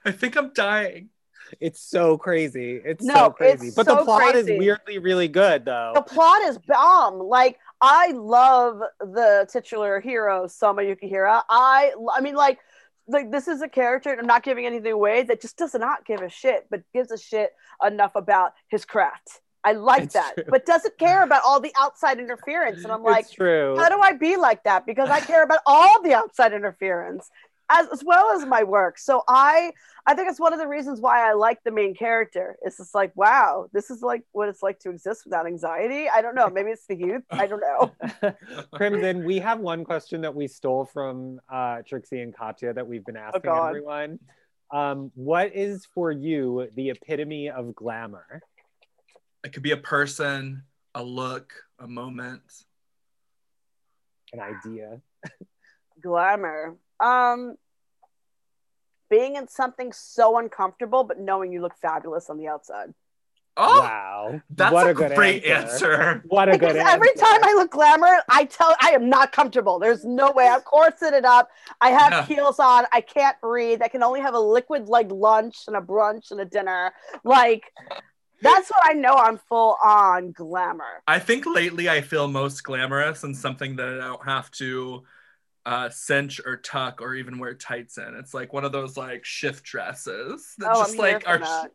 [0.04, 1.08] I think I'm dying.
[1.58, 2.80] It's so crazy.
[2.84, 3.68] It's No, so crazy.
[3.68, 4.52] it's but the plot crazy.
[4.54, 5.92] is weirdly really good, though.
[5.94, 7.18] the plot is bomb.
[7.18, 11.42] Like I love the titular hero, Soma Yukihira.
[11.48, 12.58] I I mean like
[13.08, 16.20] like this is a character, I'm not giving anything away, that just does not give
[16.20, 17.50] a shit, but gives a shit
[17.84, 19.40] enough about his craft.
[19.64, 20.44] I like It's that, true.
[20.48, 22.82] but doesn't care about all the outside interference.
[22.84, 23.76] And I'm like, true.
[23.78, 24.86] how do I be like that?
[24.86, 27.28] Because I care about all the outside interference
[27.70, 28.98] as, as well as my work.
[28.98, 29.72] So I
[30.06, 32.56] I think it's one of the reasons why I like the main character.
[32.62, 36.08] It's just like, wow, this is like what it's like to exist without anxiety.
[36.08, 36.48] I don't know.
[36.48, 37.22] Maybe it's the youth.
[37.30, 37.92] I don't know.
[38.74, 43.04] Crimson, we have one question that we stole from uh, Trixie and Katya that we've
[43.04, 43.68] been asking God.
[43.68, 44.18] everyone.
[44.72, 48.42] Um, what is for you the epitome of glamour?
[49.44, 52.42] It could be a person, a look, a moment.
[54.32, 55.00] An idea.
[56.00, 56.76] Glamour.
[57.00, 57.56] Um
[59.08, 62.94] being in something so uncomfortable, but knowing you look fabulous on the outside.
[63.56, 64.40] Oh, wow.
[64.50, 65.92] that's what a, a, good great answer.
[65.92, 66.24] answer.
[66.28, 67.24] What a Because good every answer.
[67.24, 69.80] time I look glamour, I tell I am not comfortable.
[69.80, 70.46] There's no way.
[70.46, 71.50] I'm corseted up.
[71.80, 72.24] I have Yeah.
[72.26, 72.86] heels on.
[72.92, 73.82] I can't breathe.
[73.82, 76.92] I can only have a liquid like lunch and a brunch and a dinner.
[77.24, 77.64] Like
[78.40, 81.02] that's what I know I'm full on glamour.
[81.08, 85.02] I think lately I feel most glamorous and something that I don't have to
[85.66, 88.14] uh, cinch or tuck or even wear tights in.
[88.16, 91.28] It's like one of those like shift dresses that Oh, just I'm here like for
[91.30, 91.38] are.
[91.38, 91.70] that.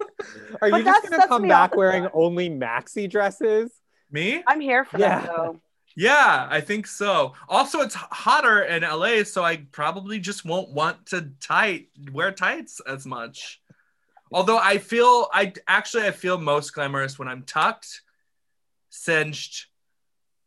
[0.62, 2.12] Are you just going to come back wearing time.
[2.14, 3.70] only maxi dresses?
[4.10, 4.42] Me?
[4.46, 5.20] I'm here for Yeah.
[5.20, 5.60] that though.
[5.96, 7.32] Yeah, I think so.
[7.48, 12.80] Also, it's hotter in LA, so I probably just won't want to tight wear tights
[12.86, 13.60] as much.
[14.30, 18.02] Although I feel I actually I feel most glamorous when I'm tucked,
[18.90, 19.66] cinched.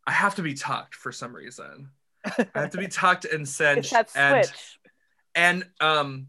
[0.08, 1.90] I have to be tucked for some reason.
[2.26, 4.80] I have to be tucked and It's cinched that and switch.
[5.36, 6.28] and um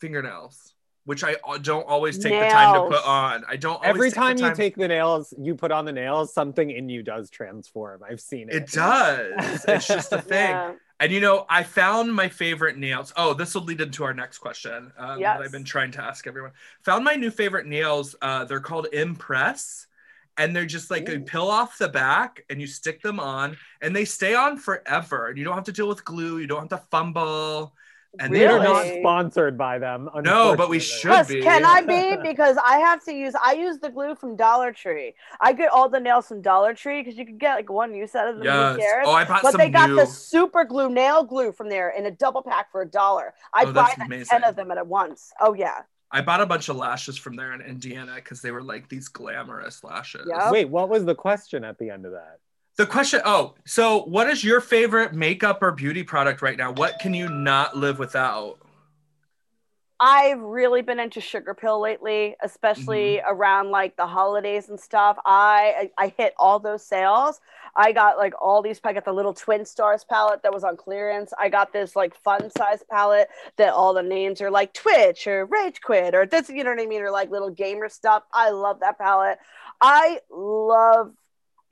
[0.00, 0.74] fingernails.
[1.04, 3.42] which I don't always take the time to put on.
[3.48, 5.92] I don't always Every take the time you take the nails, you put on the
[5.92, 8.02] nails, something in you does transform.
[8.08, 8.54] I've seen it.
[8.56, 9.64] it does.
[9.66, 10.50] It's just a thing.
[10.50, 10.74] Yeah.
[11.00, 13.12] And you know, I found my favorite nails.
[13.16, 15.38] Oh, this will lead into our next question um, Yes.
[15.38, 16.50] that I've been trying to ask everyone.
[16.82, 18.14] Found my new favorite nails.
[18.20, 19.86] Uh, they're called Impress,
[20.38, 21.20] and they're just like you Ooh.
[21.20, 25.28] peel off the back and you stick them on, and they stay on forever.
[25.28, 26.38] And you don't have to deal with glue.
[26.38, 27.74] You don't have to fumble.
[28.20, 30.08] And We they're not sponsored by them.
[30.22, 31.42] No, but we should Yes, be.
[31.42, 32.16] can I be?
[32.22, 33.34] Because I have to use.
[33.40, 35.14] I use the glue from Dollar Tree.
[35.40, 38.14] I get all the nails from Dollar Tree because you can get like one use
[38.14, 38.44] out of them.
[38.44, 38.72] Yes.
[38.76, 39.04] Who cares?
[39.06, 39.96] Oh, I bought but some But they got new.
[39.96, 43.34] the super glue nail glue from there in a double pack for a dollar.
[43.52, 44.26] I Oh, buy that's the amazing.
[44.26, 45.32] ten of them at once.
[45.40, 45.82] Oh yeah.
[46.10, 49.08] I bought a bunch of lashes from there in Indiana because they were like these
[49.08, 50.26] glamorous lashes.
[50.28, 50.52] Yep.
[50.52, 52.38] Wait, what was the question at the end of that?
[52.76, 56.70] The question oh, so what is your favorite makeup or beauty product right now?
[56.70, 58.58] What can you not live without?
[60.00, 63.34] I've really been into Sugarpill lately, especially Mm-hmm.
[63.34, 65.18] around like the holidays and stuff.
[65.26, 67.40] I, I hit all those sales.
[67.74, 68.80] I got like all these.
[68.84, 71.32] I got the little Twin Stars palette that was on clearance.
[71.38, 75.46] I got this like fun size palette that all the names are like Twitch or
[75.46, 76.48] Rage Quit or this.
[76.48, 77.02] You know what I mean?
[77.02, 78.22] Or like little gamer stuff.
[78.32, 79.38] I love that palette.
[79.80, 81.12] I love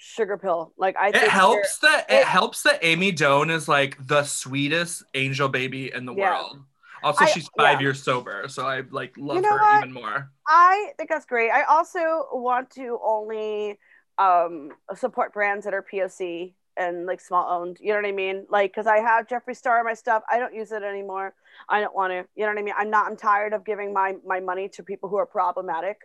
[0.01, 0.73] Sugarpill.
[0.77, 5.05] Like I It helps that it, it- helps that Amy Doan is like the sweetest
[5.15, 6.41] angel baby in the Yeah.
[6.41, 6.59] world.
[7.07, 7.87] Also, I- she's five yeah.
[7.87, 9.77] years sober, so I like love know her what?
[9.79, 10.31] even more.
[10.49, 11.51] I think that's great.
[11.51, 13.79] I also want to only
[14.19, 17.79] um, support brands that are POC and like small owned.
[17.81, 18.47] You know what I mean?
[18.51, 20.23] Like, because I have Jeffree Star my stuff.
[20.31, 21.35] I don't use it anymore.
[21.69, 22.25] I don't want to.
[22.35, 22.75] You know what I mean?
[22.77, 23.07] I'm not.
[23.07, 25.99] I'm tired of giving my my money to people who are problematic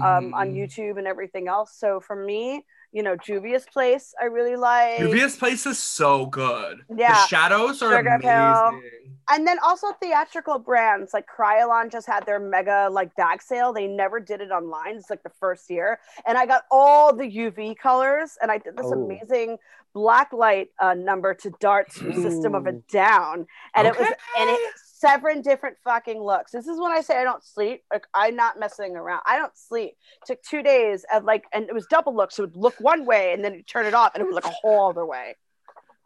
[0.00, 0.56] um, on Mhm.
[0.56, 1.72] YouTube and everything else.
[1.78, 4.98] So for me, you know, Juvia's Place, I really like.
[4.98, 6.80] Juvia's Place is so good.
[6.94, 7.12] Yeah.
[7.14, 8.68] The shadows are Sugarpill.
[8.68, 8.90] amazing.
[9.30, 13.72] and then also theatrical brands like Kryolan just had their mega like bag sale.
[13.72, 14.96] They never did it online.
[14.96, 18.76] It's like the first year, and I got all the UV colors, and I did
[18.76, 18.92] this Oh.
[18.92, 19.56] amazing
[19.94, 24.50] black light uh, number to darts from System of a Down, and it was and
[24.50, 24.60] it
[25.02, 26.52] seven different fucking looks.
[26.52, 27.82] This is when I say I don't sleep.
[27.92, 29.22] Like I'm not messing around.
[29.26, 29.94] I don't sleep.
[30.26, 32.36] took two days of like, and it was double looks.
[32.36, 34.34] so it would look one way, and then you turn it off, and it would
[34.34, 35.36] look a whole other way.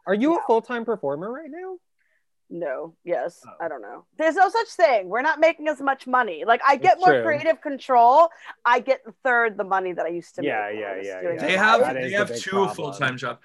[0.07, 0.39] Are you Yeah.
[0.43, 1.77] a full time performer right now?
[2.49, 3.51] No, yes, Oh.
[3.63, 4.05] I don't know.
[4.17, 5.09] There's no such thing.
[5.09, 6.45] We're not making as much money.
[6.45, 7.23] Like I get It's more true.
[7.23, 8.29] creative control.
[8.63, 10.79] I get a third the money that I used to Yeah, make.
[10.79, 11.35] yeah, yeah, yeah.
[11.45, 13.39] They have they have two full time jobs.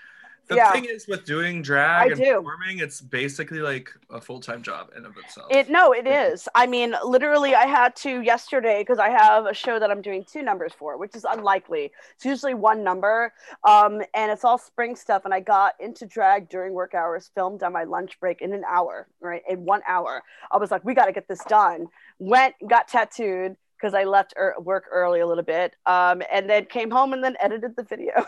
[0.48, 0.72] The Yeah.
[0.72, 2.34] thing is with doing drag I and do.
[2.42, 5.46] performing, it's basically like a full time job in of itself.
[5.50, 6.48] It no, it is.
[6.54, 10.24] I mean, literally, I had to yesterday because I have a show that I'm doing
[10.30, 11.92] two numbers for, which is unlikely.
[12.16, 13.32] It's usually one number,
[13.66, 15.24] um, and it's all spring stuff.
[15.24, 18.64] And I got into drag during work hours, filmed on my lunch break in an
[18.68, 19.42] hour, right?
[19.48, 21.86] In one hour, I was like, we got to get this done.
[22.18, 26.66] Went, got tattooed because I left er- work early a little bit, um, and then
[26.66, 28.26] came home and then edited the video.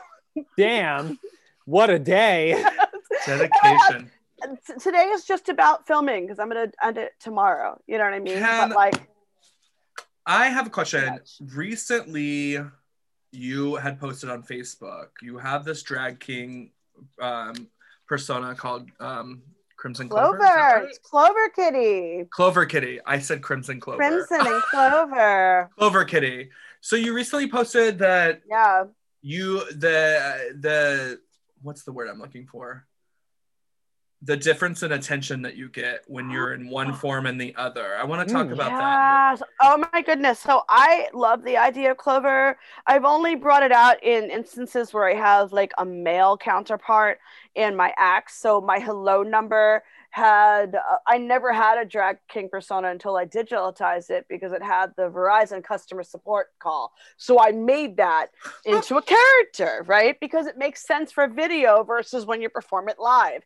[0.57, 1.19] Damn,
[1.65, 2.63] what a day.
[3.27, 4.11] Dedication.
[4.81, 7.81] Today is just about filming because I'm gonna end it tomorrow.
[7.87, 8.39] You know what I mean?
[8.39, 9.09] Can- but like,
[10.27, 11.19] I have a question.
[11.55, 12.59] Recently,
[13.33, 15.09] you had posted on Facebook.
[15.23, 16.71] You have this drag king
[17.21, 17.69] um,
[18.07, 19.43] persona called um,
[19.77, 20.39] Crimson Clover.
[20.39, 20.99] Clover, right?
[21.03, 23.01] Clover Kitty, Clover Kitty.
[23.07, 23.99] I said Crimson Clover.
[23.99, 25.71] Crimson and Clover.
[25.79, 26.51] Clover Kitty.
[26.81, 28.85] So you recently posted that Yeah,
[29.23, 31.21] you the the
[31.65, 32.87] what's the word I'm looking for?
[34.25, 37.97] The difference in attention that you get when you're in one form and the other.
[37.97, 38.53] I want to talk Mm.
[38.53, 38.71] about
[39.39, 39.43] that.
[39.61, 40.39] Oh my goodness.
[40.41, 42.59] So I love the idea of Clover.
[42.87, 47.19] I've only brought it out in instances where I have like a male counterpart
[47.55, 48.41] in my acts.
[48.41, 53.27] So my hello number had uh, I never had a drag king persona until I
[53.27, 56.93] digitalized it because it had the Verizon customer support call.
[57.17, 58.29] So I made that
[58.65, 60.19] into a character, right?
[60.21, 63.43] Because it makes sense for video versus when you perform it live.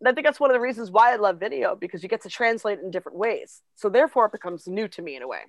[0.00, 2.22] And I think that's one of the reasons why I love video because you get
[2.22, 3.62] to translate it in different ways.
[3.76, 5.44] So therefore, it becomes new to me in a way.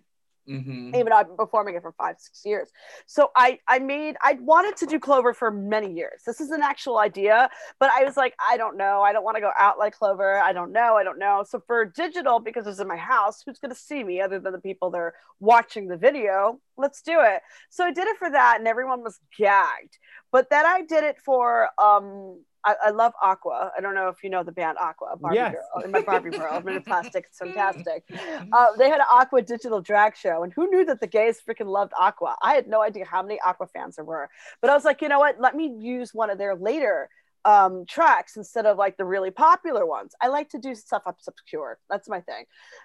[0.47, 0.95] Mhm.
[0.95, 2.69] Even though I've been performing it for five, six years.
[3.05, 6.21] So I, I made, I wanted to do Clover for many years.
[6.25, 9.01] This is an actual idea, but I was like, I don't know.
[9.01, 10.39] I don't want to go out like Clover.
[10.39, 10.95] I don't know.
[10.95, 11.43] I don't know.
[11.45, 14.53] So for digital, because it's in my house, who's going to see me other than
[14.53, 16.61] the people that are watching the video?
[16.77, 17.41] Let's do it.
[17.69, 19.97] So I did it for that, and everyone was gagged.
[20.31, 23.71] But then I did it for um I, I love Aqua.
[23.77, 25.53] I don't know if you know the band Aqua, Barbie Yes.
[25.53, 25.83] Girl.
[25.83, 27.25] In my Barbie world, I'm in plastic.
[27.29, 28.03] It's fantastic.
[28.51, 31.67] Uh, they had an Aqua digital drag show, and who knew that the gays freaking
[31.67, 32.35] loved Aqua?
[32.41, 34.29] I had no idea how many Aqua fans there were.
[34.61, 35.39] But I was like, you know what?
[35.39, 37.09] Let me use one of their later
[37.47, 40.13] um, tracks instead of like the really popular ones.
[40.21, 41.79] I like to do stuff up obscure.
[41.89, 42.43] That's my thing.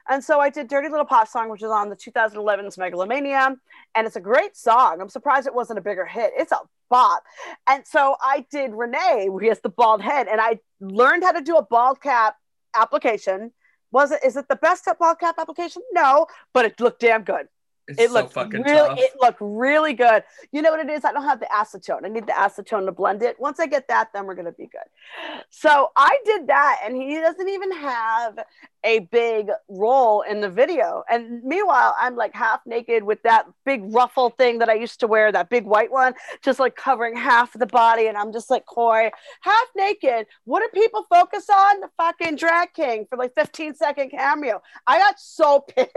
[0.08, 3.56] And so I did Dirty Little Pop Song, which is on the 2011's Megalomania.
[3.96, 5.00] And it's a great song.
[5.00, 6.30] I'm surprised it wasn't a bigger hit.
[6.36, 7.24] It's a bop.
[7.68, 11.40] And so I did Renee, who has the bald head, and I learned how to
[11.40, 12.36] do a bald cap
[12.76, 13.52] application.
[13.90, 15.82] Was it, is it the best bald cap application?
[15.92, 17.48] No, but it looked damn good.
[17.92, 18.98] It's it so looked fucking really tough.
[18.98, 20.24] it looked really good.
[20.50, 21.04] You know what it is?
[21.04, 22.04] I don't have the acetone.
[22.04, 23.38] I need the acetone to blend it.
[23.38, 25.40] Once i get that then we're gonna be good.
[25.50, 28.38] So i did that and he doesn't even have
[28.84, 31.02] a big role in the video.
[31.08, 35.06] And meanwhile i'm like half naked with that big ruffle thing that i used to
[35.06, 38.06] wear that big white one just like covering half of the body.
[38.06, 39.10] And i'm just like coy.
[39.40, 40.26] Half naked.
[40.44, 41.80] What do people focus on?
[41.80, 44.62] The fucking drag king for like 15 second cameo.
[44.86, 45.90] I got so pissed.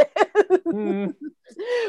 [0.66, 1.16] Mm.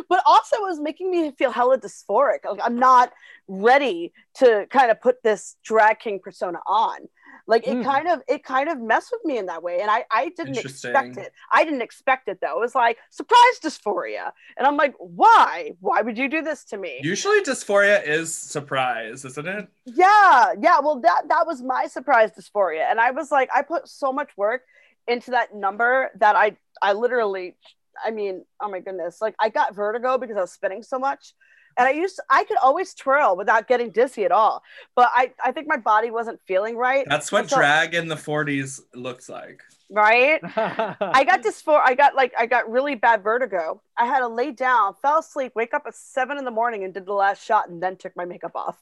[0.09, 2.45] but also it was making me feel hella dysphoric.
[2.45, 3.13] Like I'm not
[3.49, 7.09] ready to kind of put this drag king persona on.
[7.47, 7.83] Like it Hmm.
[7.83, 9.81] kind of it kind of messed with me in that way.
[9.81, 11.33] And I, I didn't expect it.
[11.53, 12.59] I didn't expect it though.
[12.59, 14.33] It was like surprise dysphoria.
[14.57, 15.73] And I'm like, why?
[15.81, 17.01] Why would you do this to me?
[17.03, 19.69] Usually dysphoria is surprise, isn't it?
[19.85, 20.81] yeah, yeah.
[20.81, 22.91] Well, that that was my surprise dysphoria.
[22.91, 24.63] And I was like, I put so much work
[25.07, 27.57] into that number that I I literally
[28.05, 31.33] I mean, oh my goodness, like I got vertigo because I was spinning so much.
[31.79, 34.63] And I used I could always twirl without getting dizzy at all.
[34.95, 37.07] But I, I think my body wasn't feeling right.
[37.09, 39.63] That's what So- drag in the 40s looks like.
[39.91, 40.41] right?
[40.57, 43.81] I got this for I got like I got really bad vertigo.
[43.97, 46.93] I had to lay down, fell asleep, wake up at seven in the morning and
[46.95, 48.77] did the last shot and then took my makeup off.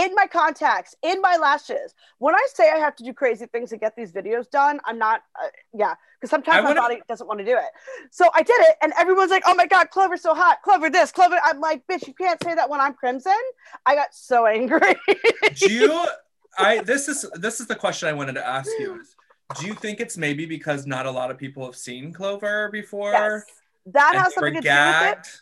[0.00, 1.94] In my contacts, in my lashes.
[2.18, 4.98] When I say I have to do crazy things to get these videos done, I'm
[4.98, 7.70] not, uh, yeah, because sometimes I my wanna- body doesn't want to do it.
[8.10, 10.62] So I did it, and everyone's like, oh my God, Clover's so hot.
[10.62, 11.38] Clover this, Clover.
[11.44, 13.32] I'm like, bitch, you can't say that when I'm crimson.
[13.84, 14.94] I got so angry.
[15.56, 16.06] Do you
[16.58, 19.14] I this is this is the question I wanted to ask you is
[19.58, 23.12] do you think it's maybe because not a lot of people have seen Clover before?
[23.12, 23.42] yes.
[23.86, 25.40] That has something to do with it.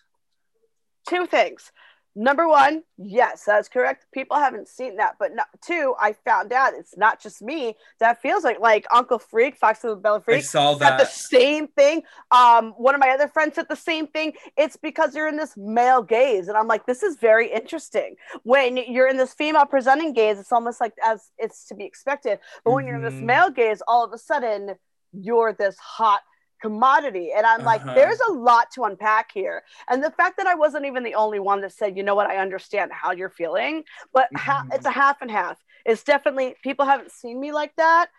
[1.08, 1.72] two things.
[2.16, 4.06] Number one, yes, that's correct.
[4.12, 8.20] People haven't seen that, but not, two, I found out it's not just me that
[8.20, 11.68] feels like like Uncle Freak, Fox of the Bella I Freak, saw said the same
[11.68, 12.02] thing.
[12.32, 14.32] Um, one of my other friends said the same thing.
[14.56, 18.16] It's because you're in this male gaze, and I'm like, this is very interesting.
[18.42, 22.40] When you're in this female presenting gaze, it's almost like as it's to be expected.
[22.64, 23.26] But when you're in this Mhm.
[23.26, 24.74] male gaze, all of a sudden
[25.12, 26.20] you're this hot
[26.60, 27.94] commodity, and I'm like, Uh-huh.
[27.94, 29.62] there's a lot to unpack here.
[29.88, 32.28] And the fact that I wasn't even the only one that said, you know what,
[32.28, 34.74] I understand how you're feeling, but ha- Mhm.
[34.76, 35.58] it's a half and half.
[35.84, 38.10] It's definitely people haven't seen me like that,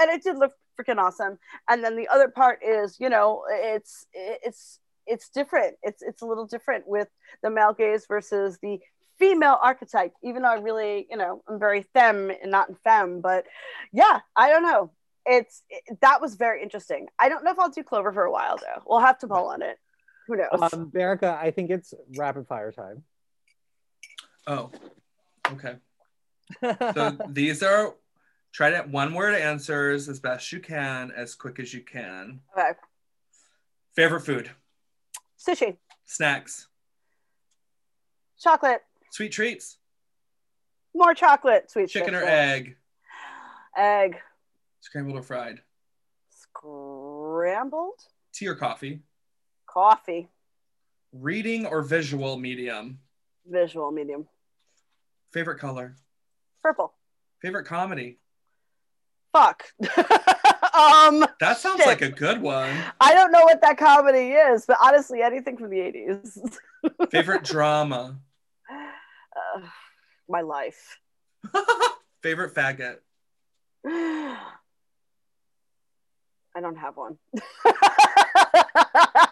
[0.00, 1.38] and it did look freaking awesome.
[1.68, 5.76] And then the other part is, you know, it's it's it's different.
[5.82, 7.08] It's it's a little different with
[7.42, 8.80] the male gaze versus the
[9.18, 10.14] female archetype.
[10.22, 13.46] Even though I really, you know, I'm very femme and not femme, but
[13.92, 14.90] yeah, I don't know.
[15.24, 17.08] It's it, that was very interesting.
[17.18, 18.82] I don't know if I'll do Clover for a while though.
[18.86, 19.78] We'll have to mull on it.
[20.26, 20.72] Who knows?
[20.72, 23.02] um, Bearica, I think it's rapid fire time.
[24.46, 24.70] Oh.
[25.50, 25.76] Okay.
[26.94, 27.94] So these are
[28.52, 32.40] try to one word answers as best you can, as quick as you can.
[32.56, 32.72] okay.
[33.94, 34.50] Favorite food,
[35.38, 36.68] Sushi, snacks,
[38.40, 39.76] chocolate, sweet treats,
[40.94, 42.76] more chocolate, sweet chicken or egg,
[43.76, 44.18] Egg,
[44.82, 45.60] scrambled or fried,
[46.30, 47.98] scrambled,
[48.32, 49.00] tea or coffee,
[49.66, 50.28] coffee,
[51.12, 52.98] reading or visual medium,
[53.46, 54.26] visual medium,
[55.32, 55.96] favorite color,
[56.60, 56.92] purple.
[57.40, 58.18] favorite comedy.
[59.32, 59.64] Fuck.
[59.80, 61.86] um, That sounds Shit.
[61.86, 62.76] like a good one.
[63.00, 66.58] I don't know what that comedy is, but honestly, anything from the 80s.
[67.10, 68.18] Favorite drama,
[68.70, 69.60] Uh,
[70.28, 70.98] my life.
[72.22, 72.98] favorite faggot,
[76.54, 77.16] I don't have one.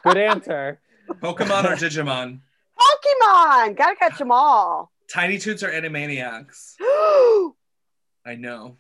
[0.05, 0.81] Good answer.
[1.11, 2.41] Pokemon or Digimon,
[2.79, 3.77] Pokemon!
[3.77, 4.91] Gotta catch them all.
[5.13, 6.77] Tiny Toons or Animaniacs.
[8.25, 8.77] I know.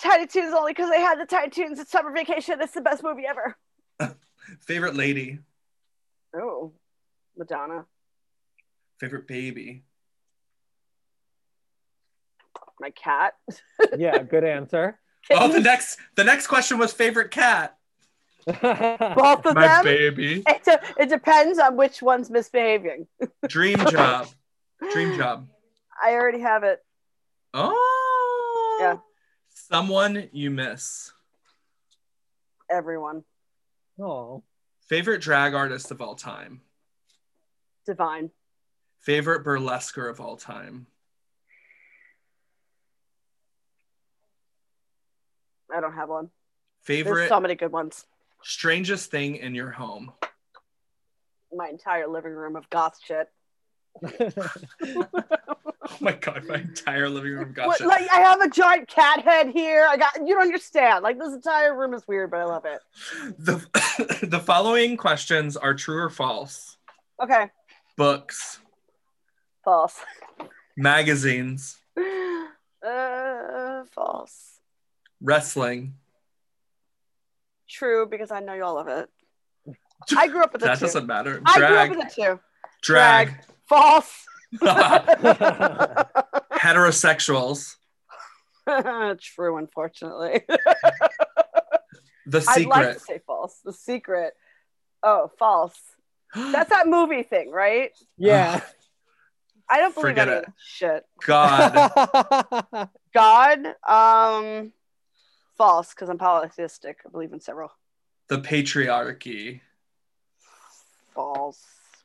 [0.00, 2.60] Tiny Toons only because I had the Tiny Toons at summer vacation.
[2.60, 3.56] It's the best movie ever.
[4.66, 5.40] Favorite lady,
[6.34, 6.72] Oh,
[7.36, 7.84] Madonna.
[9.00, 9.82] favorite baby,
[12.80, 13.34] My cat.
[13.98, 14.99] Yeah, good answer.
[15.30, 17.76] Oh, the next the next question was favorite cat.
[18.46, 19.84] Both of them.
[19.84, 20.42] baby.
[20.46, 23.06] It, de- it depends on which one's misbehaving.
[23.48, 24.28] Dream job.
[24.92, 25.46] Dream job.
[26.02, 26.82] I already have it.
[27.52, 28.78] Oh.
[28.80, 28.96] Yeah.
[29.50, 31.12] Someone you miss.
[32.70, 33.24] Everyone.
[34.00, 34.42] oh,
[34.86, 36.62] Favorite drag artist of all time.
[37.86, 38.30] Divine.
[39.00, 40.86] Favorite burlesquer of all time.
[45.74, 46.30] I don't have one.
[46.82, 48.06] Favorite There's so many good ones.
[48.42, 50.12] strangest thing in your home.
[51.52, 53.28] My entire living room of goth shit.
[55.92, 59.22] Oh my god, my entire living room got What, like I have a giant cat
[59.24, 59.88] head here.
[59.90, 61.02] I got you don't understand.
[61.02, 62.78] Like this entire room is weird, but I love it.
[63.38, 66.76] The the following questions are true or false.
[67.20, 67.50] Okay,
[67.96, 68.60] Books,
[69.64, 69.98] false.
[70.76, 71.76] magazines,
[72.86, 74.49] Uh, false.
[75.20, 75.94] Wrestling.
[77.68, 79.08] True, because I know you all love it.
[80.16, 80.86] I grew up with it That too.
[80.86, 81.40] doesn't matter.
[81.44, 82.40] I grew up Drag, with it too.
[82.82, 83.34] drag,
[83.68, 84.26] False.
[86.52, 87.76] heterosexuals.
[89.20, 90.42] True, unfortunately.
[92.26, 92.56] The secret.
[92.62, 92.94] I'd like secret.
[92.94, 93.58] to say false.
[93.64, 94.34] The secret.
[95.02, 95.78] Oh, false.
[96.34, 97.90] That's that movie thing, right?
[98.16, 98.60] yeah.
[99.72, 100.46] I don't believe Forget any it.
[100.58, 101.04] shit.
[101.24, 101.92] God.
[103.14, 104.72] God, um,
[105.60, 107.00] false, because I'm polytheistic.
[107.06, 107.70] I believe in several.
[108.28, 109.60] the patriarchy.
[111.14, 111.62] False.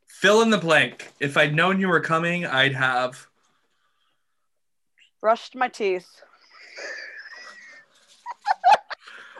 [0.08, 1.14] Fill in the blank.
[1.22, 3.28] If I'd known you were coming, I'd have.
[5.22, 6.22] Brushed my teeth.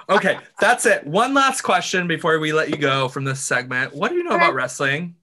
[0.07, 1.05] Okay, that's it.
[1.05, 3.93] One last question before we let you go from this segment.
[3.93, 5.16] What do you know about wrestling?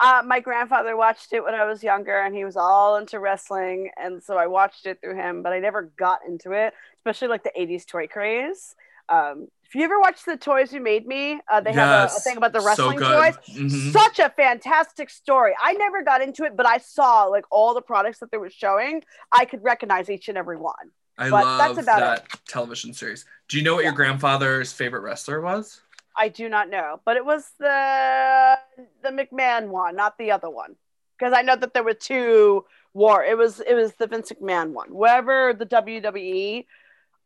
[0.00, 3.90] Uh, my grandfather watched it when I was younger, and he was all into wrestling,
[3.96, 5.42] and so I watched it through him.
[5.42, 6.72] But I never got into it,
[7.06, 8.74] especially like the '80s toy craze.
[9.08, 12.20] Um, if you ever watched the Toys You Made Me, uh, they have a, a
[12.20, 13.34] thing about the wrestling good.
[13.34, 13.36] toys.
[13.56, 13.92] Mhm.
[13.92, 15.54] Such a fantastic story.
[15.60, 18.50] I never got into it, but I saw like all the products that they were
[18.50, 19.02] showing.
[19.30, 20.90] I could recognize each and every one.
[21.18, 23.24] I But love that's about that television series.
[23.48, 25.80] Do you know what your grandfather's favorite wrestler was?
[26.16, 28.58] I do not know, but it was the
[29.02, 30.74] the McMahon one, not the other one,
[31.18, 33.22] because I know that there were two war.
[33.24, 34.94] It was it was the Vince McMahon one.
[34.94, 36.66] Wherever the WWE,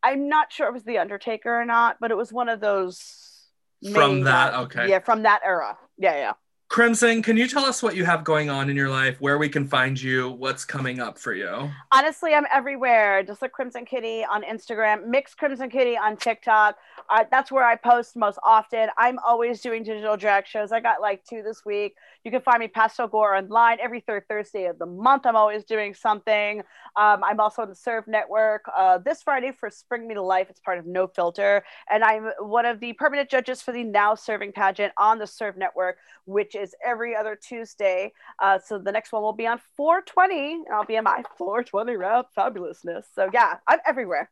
[0.03, 3.49] I'm not sure it was the Undertaker or not, but it was one of those
[3.93, 4.89] From that, okay.
[4.89, 5.77] yeah, from that era.
[5.97, 6.33] Yeah, yeah.
[6.71, 9.49] Crimson, can you tell us what you have going on in your life, where we
[9.49, 11.69] can find you, what's coming up for you?
[11.91, 13.23] Honestly, I'm everywhere.
[13.23, 16.77] Just like Crimson Kitty on Instagram, Mx Crimson Kitty on TikTok.
[17.09, 18.87] Uh, that's where I post most often.
[18.97, 20.71] I'm always doing digital drag shows.
[20.71, 21.97] I got like two this week.
[22.23, 25.25] You can find me Pastel Gore online every third Thursday of the month.
[25.25, 26.59] I'm always doing something.
[26.95, 30.47] Um, I'm also on the Serve Network uh, this Friday for Spring Me to Life.
[30.49, 34.15] It's part of No Filter, and I'm one of the permanent judges for the Now
[34.15, 38.11] Serving pageant on the Serve Network, which is every other Tuesday.
[38.39, 41.95] Uh, so the next one will be on 420, and I'll be in my 420
[41.97, 43.03] rap fabulousness.
[43.13, 44.29] So yeah, I'm everywhere.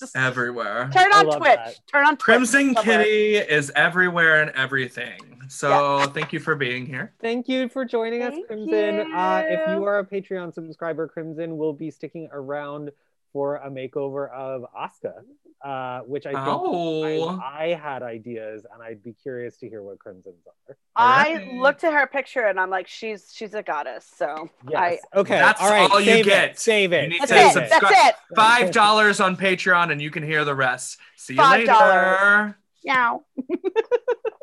[0.00, 0.90] Just Everywhere.
[0.92, 1.54] turn on Twitch.
[1.54, 1.78] that.
[1.92, 3.04] Turn on Twitch Crimson somewhere.
[3.04, 5.20] Kitty is everywhere and everything.
[5.48, 7.12] So thank you for being here.
[7.20, 9.12] Thank you for joining us, Thank Crimson.
[9.14, 9.74] Uh, if you.
[9.74, 12.90] you are a Patreon subscriber, Crimson will be sticking around
[13.32, 15.14] for a makeover of Asuka,
[15.64, 19.82] uh, which I think Oh, I, I had ideas, and I'd be curious to hear
[19.82, 20.76] what Crimson's are.
[20.94, 24.10] I looked at her picture and I'm like, she's she's a goddess.
[24.16, 25.38] So I okay.
[25.38, 25.90] That's all right.
[25.90, 26.50] all you save get.
[26.50, 27.04] It, save it.
[27.04, 27.52] You need that's to it.
[27.52, 27.92] subscribe.
[27.92, 28.36] That's it.
[28.36, 30.98] five dollars on Patreon, and you can hear the rest.
[31.16, 31.50] See you $5.
[31.50, 32.58] later.
[32.84, 33.22] Meow.